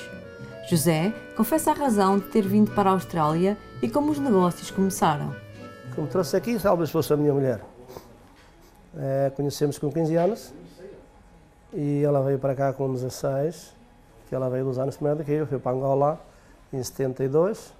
José 0.70 1.12
confessa 1.36 1.72
a 1.72 1.74
razão 1.74 2.18
de 2.18 2.26
ter 2.26 2.46
vindo 2.46 2.70
para 2.70 2.90
a 2.90 2.92
Austrália 2.92 3.58
e 3.82 3.88
como 3.88 4.12
os 4.12 4.18
negócios 4.18 4.70
começaram. 4.70 5.34
Como 5.94 6.06
trouxe 6.06 6.36
aqui, 6.36 6.58
talvez 6.58 6.90
fosse 6.90 7.12
a 7.12 7.16
minha 7.16 7.32
mulher. 7.32 7.60
É, 8.96 9.32
conhecemos 9.34 9.78
com 9.78 9.90
15 9.90 10.14
anos 10.16 10.54
e 11.72 12.02
ela 12.04 12.22
veio 12.22 12.38
para 12.38 12.54
cá 12.54 12.72
com 12.72 12.92
16 12.92 13.74
que 14.28 14.34
ela 14.34 14.48
veio 14.48 14.64
dos 14.64 14.78
anos 14.78 14.96
primeiro 14.96 15.24
que 15.24 15.32
eu, 15.32 15.46
fui 15.46 15.58
para 15.58 15.72
Angola 15.72 16.20
em 16.72 16.82
72 16.82 17.72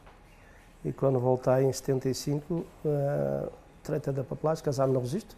e 0.85 0.93
quando 0.93 1.19
voltei 1.19 1.65
em 1.65 1.73
75 1.73 2.55
uh, 2.55 2.65
tratei 3.83 4.13
da 4.13 4.25
papelagem, 4.25 4.65
casámos 4.65 4.95
no 4.95 5.01
registro 5.01 5.37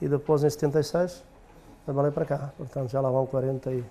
e 0.00 0.08
depois 0.08 0.42
em 0.44 0.50
76 0.50 1.22
trabalhei 1.84 2.10
para 2.10 2.24
cá, 2.24 2.52
portanto 2.56 2.90
já 2.90 3.00
lá 3.00 3.10
vão 3.10 3.26
40 3.26 3.72
e 3.72 3.84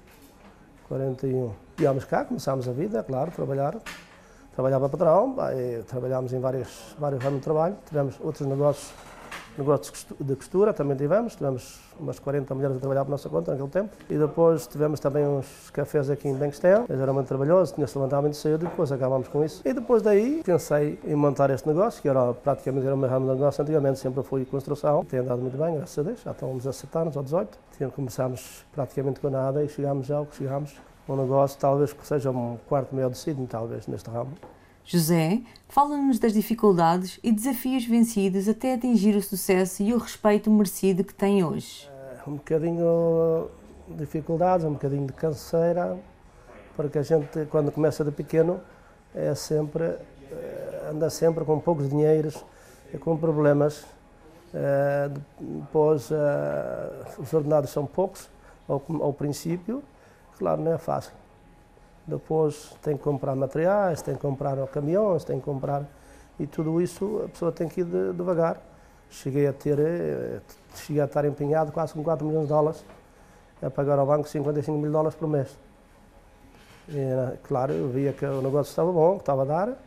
41. 0.88 1.54
Viemos 1.77 2.04
cá, 2.04 2.25
começámos 2.25 2.67
a 2.67 2.73
vida, 2.73 2.99
é 2.99 3.04
claro, 3.04 3.32
trabalhar. 3.32 3.77
Para 4.54 4.89
patrão, 4.89 5.36
trabalhámos 5.88 6.34
em 6.34 6.39
vários, 6.39 6.93
vários 6.99 7.23
ramos 7.23 7.39
de 7.39 7.43
trabalho, 7.45 7.77
tivemos 7.88 8.19
outros 8.19 8.45
negócios 8.45 8.93
negócios 9.58 10.06
de 10.20 10.36
costura 10.36 10.74
também 10.74 10.96
tivemos, 10.96 11.36
tivemos 11.36 11.80
umas 12.00 12.20
40 12.20 12.54
mulheres 12.56 12.78
a 12.78 12.80
trabalhar 12.80 13.06
por 13.06 13.12
nossa 13.12 13.30
conta 13.30 13.52
naquele 13.52 13.70
tempo. 13.70 13.96
E 14.10 14.18
depois 14.18 14.68
tivemos 14.68 15.00
também 15.00 15.26
uns 15.26 15.70
cafés 15.72 16.10
aqui 16.10 16.28
em 16.28 16.36
Bankstown, 16.36 16.86
muito 17.14 17.28
trabalhosos, 17.28 17.74
tinha-se 17.74 17.98
levantado 17.98 18.22
muito 18.22 18.38
cedo 18.38 18.66
e 18.66 18.70
depois 18.70 18.92
acabámos 18.92 19.28
com 19.28 19.44
isso. 19.44 19.62
E 19.66 19.74
depois 19.74 20.02
daí 20.02 20.42
pensei 20.44 21.00
em 21.04 21.16
montar 21.16 21.50
este 21.50 21.68
negócio, 21.68 22.02
que 22.02 22.10
era 22.10 22.34
praticamente 22.34 22.86
era 22.86 22.96
o 22.96 22.98
meu 22.98 23.10
ramo 23.10 23.28
de 23.28 23.34
negócio 23.34 23.62
antigamente, 23.62 24.00
sempre 24.00 24.24
fui 24.24 24.46
construção. 24.46 25.06
Tem 25.06 25.20
andado 25.20 25.42
muito 25.42 25.58
bem, 25.58 25.76
graças 25.76 25.98
a 26.00 26.04
Deus, 26.04 26.22
já 26.22 26.32
estamos 26.32 26.68
a 26.68 26.72
17 26.72 26.98
anos 26.98 27.16
ou 27.16 27.24
18. 27.24 27.60
Começámos 27.96 28.66
praticamente 28.72 29.20
com 29.20 29.30
nada 29.30 29.64
e 29.64 29.70
chegámos 29.70 30.12
ao 30.12 30.26
que 30.26 30.38
chegámos. 30.38 30.76
Um 31.10 31.16
negócio 31.16 31.60
talvez 31.60 31.92
que 31.92 32.06
seja 32.08 32.30
um 32.30 32.58
quarto 32.70 32.96
maior 32.96 33.10
de 33.10 33.18
Sydney, 33.18 33.48
talvez, 33.48 33.88
neste 33.88 34.10
ramo. 34.10 34.32
José 34.84 35.41
fala-nos 35.70 36.20
das 36.20 36.34
dificuldades 36.34 37.20
e 37.24 37.32
desafios 37.32 37.86
vencidos 37.86 38.48
até 38.48 38.74
atingir 38.74 39.15
o 39.15 39.22
sucesso 39.22 39.84
e 39.84 39.94
o 39.94 39.98
respeito 39.98 40.50
merecido 40.50 41.04
que 41.04 41.13
tem 41.13 41.44
hoje. 41.44 41.89
É, 41.89 42.30
um 42.30 42.34
bocadinho 42.34 43.50
de 43.88 43.98
dificuldades, 43.98 44.65
um 44.65 44.74
bocadinho 44.74 45.08
de 45.08 45.13
canseira, 45.13 45.98
porque 46.76 46.98
a 46.98 47.04
gente, 47.04 47.46
quando 47.50 47.72
começa 47.72 48.04
de 48.04 48.12
pequeno, 48.12 48.60
é 49.13 49.36
sempre, 49.36 49.84
eh, 49.84 50.89
anda 50.89 51.10
sempre 51.10 51.44
com 51.44 51.60
poucos 51.60 51.89
dinheiros 51.89 52.44
e 52.94 52.98
com 52.98 53.17
problemas. 53.17 53.86
Eh, 54.54 55.10
depois, 55.39 56.10
os 57.20 57.34
ordenados 57.34 57.70
são 57.70 57.86
poucos 57.86 58.30
ao, 58.67 58.82
ao 59.02 59.13
princípio, 59.13 59.84
claro, 60.38 60.62
não 60.62 60.74
é 60.74 60.78
fácil. 60.78 61.21
Depois 62.06 62.76
tem 62.82 62.98
que 62.98 63.04
comprar 63.04 63.36
materiais, 63.36 64.02
tem 64.02 64.16
que 64.16 64.22
comprar 64.22 64.58
caminhões, 64.68 65.24
tem 65.24 65.40
que 65.40 65.46
comprar. 65.46 65.86
E 66.40 66.48
tudo 66.48 66.82
isso 66.82 67.22
a 67.26 67.30
pessoa 67.30 67.52
tem 67.52 67.68
que 67.68 67.82
ir 67.82 67.86
de, 67.86 68.14
devagar. 68.14 68.58
Cheguei 69.10 69.48
a 69.48 69.54
ter, 69.54 69.78
eh, 69.80 70.40
cheguei 70.76 71.02
a 71.02 71.06
estar 71.06 71.26
empenhado 71.26 71.72
quase 71.72 71.94
com 71.94 72.04
4 72.04 72.26
milhões 72.26 72.44
de 72.46 72.50
dólares 72.50 72.84
a 73.62 73.70
pagar 73.70 74.00
ao 74.00 74.06
banco 74.06 74.28
55 74.28 74.78
mil 74.78 74.92
dólares 74.92 75.16
por 75.16 75.28
mês. 75.28 75.56
E, 76.90 77.38
claro, 77.44 77.74
eu 77.74 77.90
via 77.90 78.12
que 78.12 78.26
o 78.26 78.42
negócio 78.42 78.70
estava 78.70 78.92
bom, 78.92 79.16
que 79.16 79.22
estava 79.22 79.44
a 79.44 79.46
dar, 79.46 79.78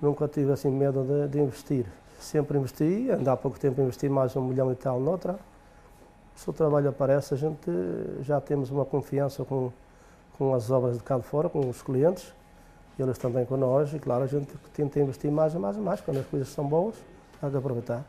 nunca 0.00 0.28
tive 0.28 0.52
assim 0.52 0.70
medo 0.70 1.02
de, 1.02 1.28
de 1.28 1.40
investir. 1.40 1.86
Sempre 2.20 2.56
investi, 2.56 3.10
ainda 3.10 3.32
há 3.32 3.36
pouco 3.36 3.58
tempo 3.58 3.80
investi 3.80 4.08
mais 4.08 4.34
um 4.36 4.42
milhão 4.42 4.70
e 4.70 4.74
tal 4.74 5.00
noutra. 5.00 5.38
Se 6.34 6.48
o 6.48 6.52
trabalho 6.52 6.88
aparece, 6.88 7.34
a 7.34 7.36
gente 7.36 7.70
já 8.20 8.40
temos 8.40 8.70
uma 8.70 8.84
confiança 8.84 9.44
com 9.44 9.72
com 10.38 10.54
as 10.54 10.70
obras 10.70 10.98
de 10.98 11.02
cá 11.02 11.16
de 11.18 11.24
fora, 11.24 11.48
com 11.48 11.68
os 11.68 11.82
clientes, 11.82 12.32
eles 12.98 13.18
também 13.18 13.44
com 13.44 13.56
nós, 13.56 13.92
e 13.92 13.98
claro, 13.98 14.24
a 14.24 14.26
gente 14.26 14.48
tenta 14.72 15.00
investir 15.00 15.30
mais 15.30 15.54
e 15.54 15.58
mais 15.58 15.76
e 15.76 15.80
mais, 15.80 16.00
quando 16.00 16.18
as 16.18 16.26
coisas 16.26 16.48
são 16.48 16.66
boas, 16.66 16.94
há 17.42 17.48
de 17.48 17.56
aproveitar. 17.56 18.04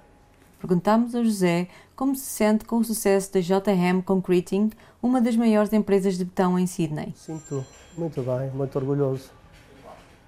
Perguntamos 0.60 1.14
a 1.14 1.24
José 1.24 1.68
como 1.96 2.16
se 2.16 2.26
sente 2.26 2.66
com 2.66 2.78
o 2.78 2.84
sucesso 2.84 3.32
da 3.34 3.40
JM 3.40 4.02
Concreting, 4.04 4.72
uma 5.02 5.22
das 5.22 5.36
maiores 5.36 5.72
empresas 5.72 6.18
de 6.18 6.26
betão 6.26 6.58
em 6.58 6.66
Sydney. 6.66 7.14
Sinto 7.16 7.64
muito 7.98 8.22
bem, 8.22 8.50
muito 8.52 8.76
orgulhoso. 8.78 9.30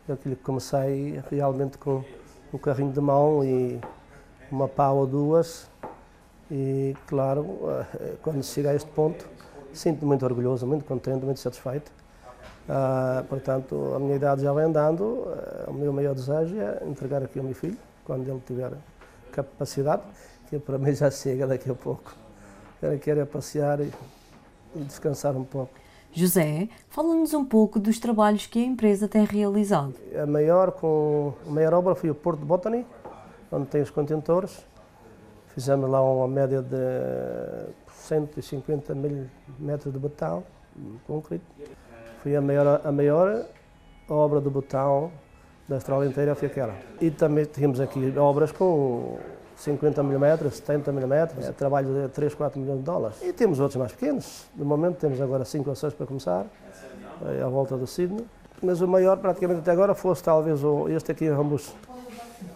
Eu 0.08 0.18
que 0.18 0.36
comecei 0.38 1.22
realmente 1.30 1.78
com 1.78 2.04
um 2.54 2.58
carrinho 2.58 2.92
de 2.92 3.00
mão 3.00 3.44
e 3.44 3.80
uma 4.52 4.68
pá 4.68 4.90
ou 4.90 5.06
duas, 5.08 5.70
e 6.52 6.96
claro, 7.08 7.46
eh, 8.00 8.16
quando 8.22 8.44
chega 8.44 8.72
a 8.72 8.76
este 8.76 8.90
ponto, 8.90 9.28
sinto-me 9.74 10.08
muito 10.08 10.26
orgulhoso, 10.26 10.66
muito 10.66 10.86
contente, 10.86 11.26
muito 11.26 11.40
satisfeito. 11.40 11.92
Uh, 12.70 13.24
portanto, 13.24 13.94
a 13.96 14.00
minha 14.00 14.16
idade 14.16 14.44
já 14.44 14.54
vai 14.54 14.64
andando, 14.64 15.02
uh, 15.02 15.70
o 15.70 15.74
meu 15.74 15.92
maior 15.92 16.14
desejo 16.14 16.56
é 16.60 16.84
entregar 16.88 17.24
aqui 17.24 17.40
ao 17.40 17.46
meu 17.46 17.56
filho, 17.56 17.78
quando 18.06 18.28
ele 18.28 18.42
tiver 18.46 18.72
capacidade, 19.32 20.04
que 20.48 20.60
para 20.60 20.78
mim 20.78 20.94
já 20.94 21.10
chega 21.10 21.48
daqui 21.48 21.70
a 21.70 21.76
pouco. 21.76 22.14
Quero 23.02 23.20
é 23.20 23.26
passear 23.26 23.80
e, 23.80 23.92
e 24.76 24.80
descansar 24.82 25.36
um 25.36 25.44
pouco. 25.44 25.74
José, 26.12 26.70
fala-nos 26.90 27.34
um 27.34 27.46
pouco 27.46 27.80
dos 27.80 28.00
trabalhos 28.00 28.48
que 28.48 28.60
a 28.60 28.66
empresa 28.66 29.08
tem 29.08 29.26
realizado. 29.26 29.94
A 30.22 30.26
maior, 30.26 30.72
com, 30.72 31.34
a 31.48 31.50
maior 31.52 31.74
obra 31.74 31.94
foi 31.94 32.10
o 32.10 32.16
Porto 32.16 32.40
de 32.40 32.46
Botany, 32.46 32.86
onde 33.52 33.68
tem 33.68 33.82
os 33.82 33.90
contentores. 33.90 34.66
Fizemos 35.54 35.90
lá 35.90 36.02
uma 36.02 36.28
média 36.28 36.62
de 36.62 37.72
150 38.10 38.96
mil 38.96 39.28
metros 39.60 39.94
de 39.94 40.00
betão, 40.00 40.44
concreto. 41.06 41.44
Foi 42.24 42.36
a 42.36 42.42
maior, 42.42 42.82
a 42.84 42.92
maior 42.92 43.46
obra 44.10 44.42
de 44.42 44.50
betão 44.50 45.12
da 45.68 45.76
Austrália 45.76 46.10
inteira, 46.10 46.34
foi 46.34 46.48
aquela. 46.48 46.74
E 47.00 47.12
também 47.12 47.46
tínhamos 47.46 47.80
aqui 47.80 48.18
obras 48.18 48.52
com 48.52 49.20
50 49.56 50.02
mil 50.02 50.20
metros, 50.20 50.56
70 50.56 50.92
mil 50.92 51.08
metros, 51.08 51.46
é, 51.46 51.52
trabalho 51.52 52.08
de 52.08 52.10
3, 52.10 52.34
4 52.34 52.60
milhões 52.60 52.80
de 52.80 52.86
dólares. 52.86 53.22
E 53.22 53.32
temos 53.32 53.60
outros 53.60 53.78
mais 53.78 53.92
pequenos. 53.92 54.46
De 54.56 54.64
momento 54.64 54.98
temos 54.98 55.22
agora 55.22 55.46
5 55.46 55.70
ou 55.70 55.76
6 55.76 55.94
para 55.94 56.08
começar, 56.08 56.48
à 57.46 57.48
volta 57.48 57.78
do 57.78 57.86
Sydney. 57.86 58.26
Mas 58.64 58.82
o 58.82 58.88
maior 58.88 59.18
praticamente 59.18 59.60
até 59.60 59.72
agora 59.72 59.94
fosse 59.94 60.24
talvez 60.24 60.60
este 60.90 61.12
aqui 61.12 61.26
em 61.26 61.32
Rambus. 61.32 61.74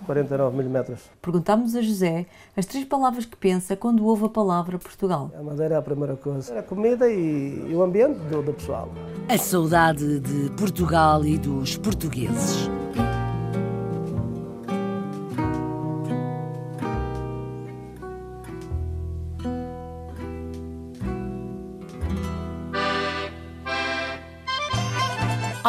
49 0.05 0.57
milímetros. 0.57 0.99
Perguntámos 1.21 1.75
a 1.75 1.81
José 1.81 2.25
as 2.55 2.65
três 2.65 2.85
palavras 2.85 3.25
que 3.25 3.35
pensa 3.35 3.75
quando 3.75 4.05
ouve 4.05 4.25
a 4.25 4.29
palavra 4.29 4.77
Portugal. 4.77 5.31
A 5.37 5.43
Madeira 5.43 5.75
é 5.75 5.77
a 5.77 5.81
primeira 5.81 6.15
coisa. 6.15 6.59
A 6.59 6.63
comida 6.63 7.09
e, 7.09 7.69
e 7.69 7.75
o 7.75 7.81
ambiente 7.81 8.19
do, 8.29 8.41
do 8.41 8.53
pessoal. 8.53 8.89
A 9.29 9.37
saudade 9.37 10.19
de 10.19 10.49
Portugal 10.51 11.25
e 11.25 11.37
dos 11.37 11.77
portugueses. 11.77 12.69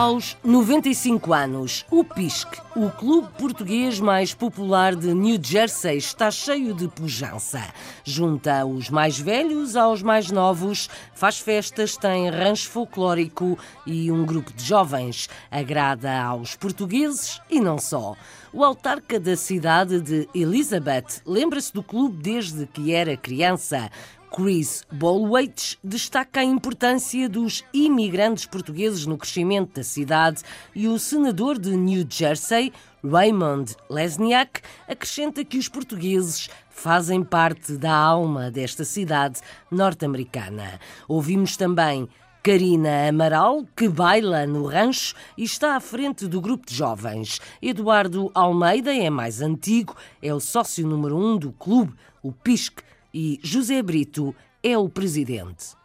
Aos 0.04 0.36
95 0.44 1.32
anos, 1.32 1.86
o 1.90 2.04
PISC, 2.04 2.46
o 2.76 2.90
clube 2.90 3.26
português 3.38 3.98
mais 3.98 4.34
popular 4.34 4.94
de 4.94 5.14
New 5.14 5.38
Jersey, 5.42 5.96
está 5.96 6.30
cheio 6.30 6.74
de 6.74 6.88
pujança. 6.88 7.62
Junta 8.04 8.66
os 8.66 8.90
mais 8.90 9.18
velhos 9.18 9.76
aos 9.76 10.02
mais 10.02 10.30
novos, 10.30 10.90
faz 11.14 11.38
festas, 11.38 11.96
tem 11.96 12.28
rancho 12.28 12.68
folclórico 12.68 13.58
e 13.86 14.12
um 14.12 14.26
grupo 14.26 14.52
de 14.52 14.62
jovens. 14.62 15.26
Agrada 15.50 16.22
aos 16.22 16.54
portugueses 16.54 17.40
e 17.48 17.58
não 17.58 17.78
só. 17.78 18.14
O 18.52 18.62
autarca 18.62 19.18
da 19.18 19.38
cidade 19.38 20.02
de 20.02 20.28
Elizabeth 20.34 21.22
lembra-se 21.24 21.72
do 21.72 21.82
clube 21.82 22.18
desde 22.22 22.66
que 22.66 22.92
era 22.92 23.16
criança 23.16 23.90
Chris 24.34 24.84
Bolwaits 24.90 25.78
destaca 25.84 26.40
a 26.40 26.44
importância 26.44 27.28
dos 27.28 27.62
imigrantes 27.72 28.46
portugueses 28.46 29.06
no 29.06 29.16
crescimento 29.16 29.76
da 29.76 29.84
cidade 29.84 30.42
e 30.74 30.88
o 30.88 30.98
senador 30.98 31.56
de 31.56 31.76
New 31.76 32.04
Jersey, 32.10 32.72
Raymond 33.04 33.76
Lesniak, 33.88 34.60
acrescenta 34.88 35.44
que 35.44 35.56
os 35.56 35.68
portugueses 35.68 36.50
fazem 36.68 37.22
parte 37.22 37.76
da 37.76 37.94
alma 37.94 38.50
desta 38.50 38.84
cidade 38.84 39.40
norte-americana. 39.70 40.80
Ouvimos 41.06 41.56
também 41.56 42.08
Karina 42.42 43.08
Amaral, 43.08 43.64
que 43.76 43.88
baila 43.88 44.48
no 44.48 44.66
rancho 44.66 45.14
e 45.38 45.44
está 45.44 45.76
à 45.76 45.80
frente 45.80 46.26
do 46.26 46.40
grupo 46.40 46.66
de 46.66 46.74
jovens. 46.74 47.40
Eduardo 47.62 48.32
Almeida 48.34 48.92
é 48.92 49.08
mais 49.08 49.40
antigo, 49.40 49.94
é 50.20 50.34
o 50.34 50.40
sócio 50.40 50.84
número 50.84 51.16
um 51.16 51.38
do 51.38 51.52
clube, 51.52 51.94
o 52.20 52.32
PISC, 52.32 52.82
e 53.14 53.38
José 53.42 53.80
Brito 53.80 54.34
é 54.60 54.76
o 54.76 54.88
presidente. 54.88 55.76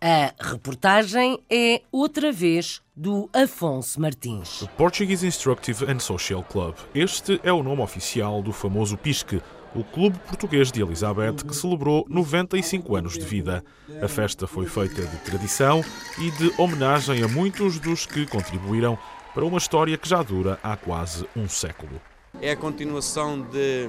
A 0.00 0.32
reportagem 0.40 1.38
é 1.48 1.82
outra 1.92 2.32
vez 2.32 2.80
do 2.96 3.28
Afonso 3.32 4.00
Martins. 4.00 4.62
O 4.62 4.68
Portuguese 4.68 5.24
Instructive 5.24 5.84
and 5.84 6.00
Social 6.00 6.42
Club. 6.42 6.74
Este 6.92 7.38
é 7.44 7.52
o 7.52 7.62
nome 7.62 7.82
oficial 7.82 8.42
do 8.42 8.52
famoso 8.52 8.96
PISC, 8.96 9.40
o 9.76 9.84
Clube 9.84 10.18
Português 10.26 10.72
de 10.72 10.82
Elizabeth, 10.82 11.44
que 11.46 11.54
celebrou 11.54 12.04
95 12.08 12.96
anos 12.96 13.12
de 13.12 13.24
vida. 13.24 13.62
A 14.02 14.08
festa 14.08 14.46
foi 14.46 14.66
feita 14.66 15.02
de 15.02 15.16
tradição 15.18 15.84
e 16.18 16.30
de 16.32 16.52
homenagem 16.60 17.22
a 17.22 17.28
muitos 17.28 17.78
dos 17.78 18.04
que 18.04 18.26
contribuíram 18.26 18.98
para 19.32 19.44
uma 19.44 19.58
história 19.58 19.96
que 19.96 20.08
já 20.08 20.22
dura 20.22 20.58
há 20.62 20.76
quase 20.76 21.26
um 21.36 21.48
século. 21.48 22.00
É 22.40 22.52
a 22.52 22.56
continuação 22.56 23.40
de, 23.40 23.88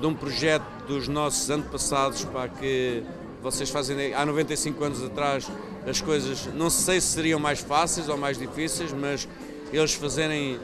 de 0.00 0.06
um 0.06 0.14
projeto 0.14 0.64
dos 0.86 1.08
nossos 1.08 1.48
antepassados 1.50 2.24
para 2.24 2.48
que 2.48 3.02
vocês 3.42 3.70
fazem 3.70 4.14
há 4.14 4.24
95 4.26 4.84
anos 4.84 5.04
atrás 5.04 5.48
as 5.86 6.00
coisas 6.00 6.46
não 6.54 6.68
sei 6.68 7.00
se 7.00 7.08
seriam 7.08 7.38
mais 7.38 7.60
fáceis 7.60 8.08
ou 8.08 8.16
mais 8.16 8.36
difíceis, 8.36 8.92
mas 8.92 9.28
eles 9.72 9.94
fazerem 9.94 10.58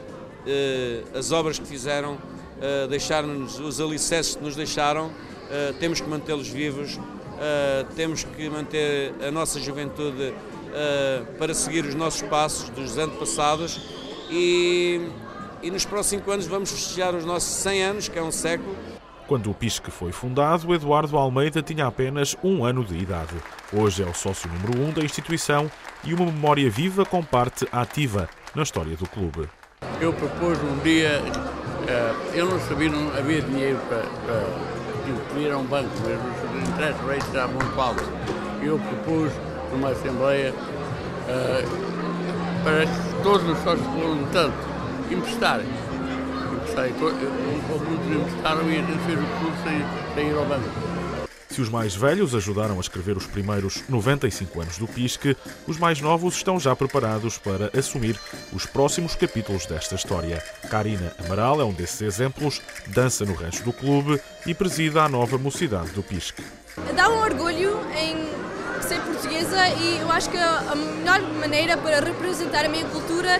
eh, 0.45 1.03
as 1.15 1.31
obras 1.31 1.57
que 1.57 1.65
fizeram 1.65 2.13
uh, 2.63 2.87
deixar-nos 2.87 3.59
os 3.59 3.79
alicerces 3.79 4.35
que 4.35 4.43
nos 4.43 4.55
deixaram, 4.55 5.07
uh, 5.07 5.73
temos 5.79 6.01
que 6.01 6.09
mantê-los 6.09 6.47
vivos, 6.47 6.95
uh, 6.95 7.85
temos 7.95 8.23
que 8.23 8.49
manter 8.49 9.13
a 9.25 9.31
nossa 9.31 9.59
juventude 9.59 10.33
para 11.37 11.53
seguir 11.53 11.85
os 11.85 11.93
nossos 11.93 12.23
passos 12.23 12.67
dos 12.69 12.97
antepassados 12.97 13.79
e, 14.31 15.07
e 15.61 15.69
nos 15.69 15.85
próximos 15.85 16.27
anos 16.27 16.47
vamos 16.47 16.71
festejar 16.71 17.13
os 17.13 17.23
nossos 17.23 17.57
100 17.57 17.83
anos, 17.83 18.07
que 18.09 18.17
é 18.17 18.23
um 18.23 18.31
século. 18.31 18.75
Quando 19.33 19.49
o 19.49 19.53
PISC 19.55 19.89
foi 19.89 20.11
fundado, 20.11 20.75
Eduardo 20.75 21.17
Almeida 21.17 21.63
tinha 21.63 21.87
apenas 21.87 22.37
um 22.43 22.63
ano 22.63 22.85
de 22.85 22.95
idade. 22.95 23.33
Hoje 23.73 24.03
é 24.03 24.05
o 24.05 24.13
sócio 24.13 24.47
número 24.47 24.79
um 24.79 24.93
da 24.93 25.01
instituição 25.01 25.71
e 26.03 26.13
uma 26.13 26.27
memória 26.27 26.69
viva 26.69 27.03
com 27.03 27.23
parte 27.23 27.67
ativa 27.71 28.29
na 28.53 28.61
história 28.61 28.95
do 28.95 29.09
clube. 29.09 29.49
Eu 29.99 30.13
propus 30.13 30.59
um 30.59 30.77
dia 30.83 31.19
Uh, 31.19 32.35
eu 32.35 32.45
não 32.45 32.59
sabia, 32.59 32.89
não 32.89 33.07
havia 33.17 33.41
dinheiro 33.41 33.79
para, 33.89 34.03
para 34.03 35.39
ir 35.39 35.51
a 35.51 35.57
um 35.57 35.65
banco, 35.65 35.89
os 35.89 36.69
interest 36.69 37.03
rates 37.05 37.25
estavam 37.25 37.55
muito 37.55 37.81
altos. 37.81 38.05
Eu 38.61 38.77
propus 38.77 39.31
numa 39.71 39.89
Assembleia 39.89 40.53
uh, 40.53 42.63
para 42.63 42.85
que 42.85 43.23
todos 43.23 43.49
os 43.49 43.57
sócios, 43.63 43.87
tanto, 44.31 44.55
emprestarem. 45.11 45.65
Muitos 46.71 48.07
emprestaram 48.09 48.71
e 48.71 48.77
a 48.77 48.81
gente 48.81 49.05
fez 49.05 49.19
o 49.19 49.25
curso 49.39 49.63
sem, 49.63 50.15
sem 50.15 50.29
ir 50.29 50.37
ao 50.37 50.45
banco. 50.45 50.69
Se 51.49 51.61
os 51.61 51.69
mais 51.69 51.93
velhos 51.93 52.33
ajudaram 52.33 52.77
a 52.77 52.79
escrever 52.79 53.15
os 53.15 53.27
primeiros 53.27 53.83
95 53.87 54.61
anos 54.61 54.77
do 54.79 54.87
PISC, 54.87 55.37
os 55.67 55.77
mais 55.77 56.01
novos 56.01 56.35
estão 56.35 56.59
já 56.59 56.75
preparados 56.75 57.37
para 57.37 57.69
assumir 57.77 58.19
os 58.51 58.65
próximos 58.65 59.15
capítulos 59.15 59.67
desta 59.67 59.93
história. 59.93 60.43
Karina 60.71 61.13
Amaral 61.23 61.61
é 61.61 61.63
um 61.63 61.71
desses 61.71 62.01
exemplos, 62.01 62.59
dança 62.87 63.23
no 63.23 63.35
rancho 63.35 63.63
do 63.63 63.71
clube 63.71 64.19
e 64.47 64.53
presida 64.55 65.03
a 65.03 65.09
nova 65.09 65.37
mocidade 65.37 65.91
do 65.91 66.01
PISC. 66.01 66.41
Dá 66.95 67.07
um 67.07 67.21
orgulho 67.21 67.79
em 67.95 68.15
ser 68.81 68.99
portuguesa 69.01 69.69
e 69.69 69.99
eu 69.99 70.11
acho 70.11 70.31
que 70.31 70.37
a 70.37 70.73
melhor 70.73 71.21
maneira 71.39 71.77
para 71.77 71.99
representar 71.99 72.65
a 72.65 72.69
minha 72.69 72.85
cultura 72.85 73.39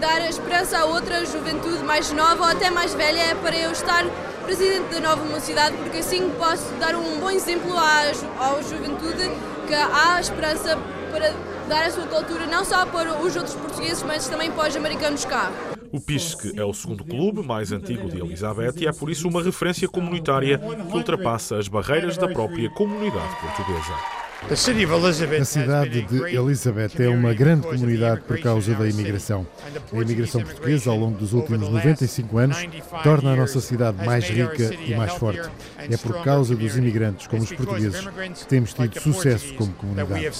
dar 0.00 0.28
esperança 0.28 0.78
a 0.78 0.84
outra 0.84 1.24
juventude 1.24 1.82
mais 1.84 2.12
nova 2.12 2.44
ou 2.44 2.50
até 2.50 2.70
mais 2.70 2.94
velha 2.94 3.20
é 3.20 3.34
para 3.34 3.56
eu 3.56 3.72
estar 3.72 4.04
presidente 4.44 4.94
da 4.94 5.00
nova 5.00 5.24
mocidade, 5.24 5.76
porque 5.76 5.98
assim 5.98 6.30
posso 6.30 6.72
dar 6.80 6.94
um 6.94 7.20
bom 7.20 7.30
exemplo 7.30 7.76
à, 7.76 8.00
à 8.40 8.62
juventude 8.62 9.30
que 9.66 9.74
há 9.74 10.18
esperança 10.20 10.78
para 11.10 11.34
dar 11.68 11.84
a 11.84 11.90
sua 11.90 12.06
cultura 12.06 12.46
não 12.46 12.64
só 12.64 12.86
para 12.86 13.12
os 13.20 13.36
outros 13.36 13.54
portugueses, 13.54 14.02
mas 14.02 14.26
também 14.26 14.50
para 14.50 14.70
os 14.70 14.76
americanos 14.76 15.24
cá. 15.24 15.52
O 15.92 16.00
PISC 16.00 16.56
é 16.56 16.64
o 16.64 16.72
segundo 16.72 17.04
clube 17.04 17.42
mais 17.42 17.72
antigo 17.72 18.08
de 18.08 18.20
Elizabeth 18.20 18.74
e 18.78 18.86
é 18.86 18.92
por 18.92 19.10
isso 19.10 19.28
uma 19.28 19.42
referência 19.42 19.88
comunitária 19.88 20.58
que 20.58 20.96
ultrapassa 20.96 21.56
as 21.56 21.68
barreiras 21.68 22.16
da 22.16 22.28
própria 22.28 22.70
comunidade 22.70 23.36
portuguesa. 23.40 24.27
A 24.40 25.44
cidade 25.44 26.02
de 26.02 26.36
Elizabeth 26.36 26.92
é 27.00 27.08
uma 27.08 27.34
grande 27.34 27.66
comunidade 27.66 28.20
por 28.20 28.38
causa 28.40 28.72
da 28.72 28.88
imigração. 28.88 29.44
A 29.92 29.96
imigração 29.96 30.42
portuguesa, 30.42 30.90
ao 30.90 30.96
longo 30.96 31.18
dos 31.18 31.32
últimos 31.32 31.68
95 31.68 32.38
anos, 32.38 32.56
torna 33.02 33.32
a 33.32 33.36
nossa 33.36 33.60
cidade 33.60 34.06
mais 34.06 34.24
rica 34.24 34.72
e 34.86 34.94
mais 34.94 35.12
forte. 35.14 35.50
É 35.78 35.96
por 35.96 36.22
causa 36.22 36.54
dos 36.54 36.76
imigrantes, 36.76 37.26
como 37.26 37.42
os 37.42 37.52
portugueses, 37.52 38.00
que 38.38 38.46
temos 38.46 38.72
tido 38.72 39.00
sucesso 39.00 39.54
como 39.54 39.72
comunidade. 39.72 40.30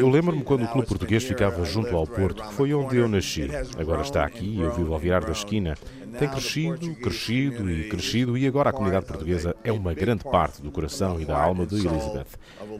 Eu 0.00 0.08
lembro-me 0.08 0.42
quando 0.44 0.64
o 0.64 0.68
clube 0.68 0.86
português 0.86 1.24
ficava 1.24 1.64
junto 1.64 1.94
ao 1.96 2.06
Porto, 2.06 2.42
que 2.44 2.54
foi 2.54 2.72
onde 2.72 2.96
eu 2.96 3.08
nasci. 3.08 3.50
Agora 3.76 4.02
está 4.02 4.24
aqui 4.24 4.46
e 4.46 4.60
eu 4.60 4.72
vivo 4.72 4.94
ao 4.94 5.00
virar 5.00 5.24
da 5.24 5.32
esquina. 5.32 5.74
Tem 6.18 6.28
crescido, 6.28 6.94
crescido 6.96 7.70
e 7.70 7.88
crescido 7.88 8.38
e 8.38 8.46
agora 8.46 8.70
a 8.70 8.72
comunidade 8.72 9.06
portuguesa 9.06 9.54
é 9.64 9.72
uma 9.72 9.92
grande 9.92 10.24
parte 10.24 10.62
do 10.62 10.70
coração 10.70 11.20
e 11.20 11.24
da 11.24 11.38
alma 11.38 11.66
de 11.66 11.74
Elizabeth. 11.86 12.26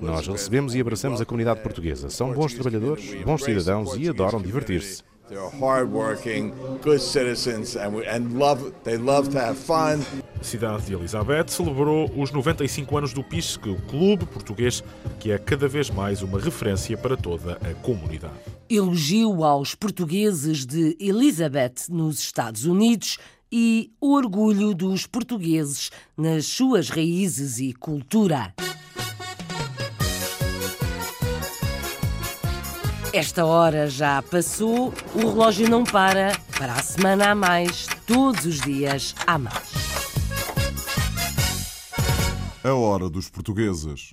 Nós 0.01 0.27
recebemos 0.27 0.75
e 0.75 0.81
abraçamos 0.81 1.21
a 1.21 1.25
comunidade 1.25 1.61
portuguesa. 1.61 2.09
São 2.09 2.33
bons 2.33 2.55
trabalhadores, 2.55 3.15
bons 3.25 3.43
cidadãos 3.43 3.97
e 3.97 4.09
adoram 4.09 4.41
divertir-se. 4.41 5.03
A 10.41 10.45
cidade 10.45 10.87
de 10.87 10.95
Elizabeth 10.95 11.49
celebrou 11.49 12.09
os 12.17 12.31
95 12.31 12.97
anos 12.97 13.13
do 13.13 13.25
PISC, 13.25 13.67
o 13.69 13.83
clube 13.83 14.25
português 14.25 14.85
que 15.19 15.33
é 15.33 15.39
cada 15.39 15.67
vez 15.67 15.91
mais 15.91 16.23
uma 16.23 16.39
referência 16.39 16.97
para 16.97 17.17
toda 17.17 17.55
a 17.55 17.75
comunidade. 17.83 18.35
Elogio 18.71 19.43
aos 19.43 19.75
portugueses 19.75 20.65
de 20.65 20.97
Elizabeth 21.01 21.89
nos 21.89 22.21
Estados 22.21 22.65
Unidos 22.65 23.19
e 23.51 23.91
orgulho 24.01 24.75
dos 24.75 25.09
portugueses 25.09 25.91
nas 26.17 26.47
suas 26.47 26.89
raízes 26.89 27.59
e 27.59 27.73
cultura. 27.73 28.55
Esta 33.17 33.47
hora 33.47 33.89
já 33.89 34.21
passou, 34.21 34.93
o 35.15 35.19
relógio 35.21 35.67
não 35.71 35.85
para. 35.85 36.39
Para 36.59 36.75
a 36.75 36.83
semana 36.83 37.31
há 37.31 37.35
mais, 37.35 37.87
todos 38.07 38.45
os 38.45 38.61
dias 38.61 39.15
há 39.27 39.39
mais. 39.39 39.73
A 42.63 42.75
hora 42.75 43.09
dos 43.09 43.31
portugueses. 43.31 44.13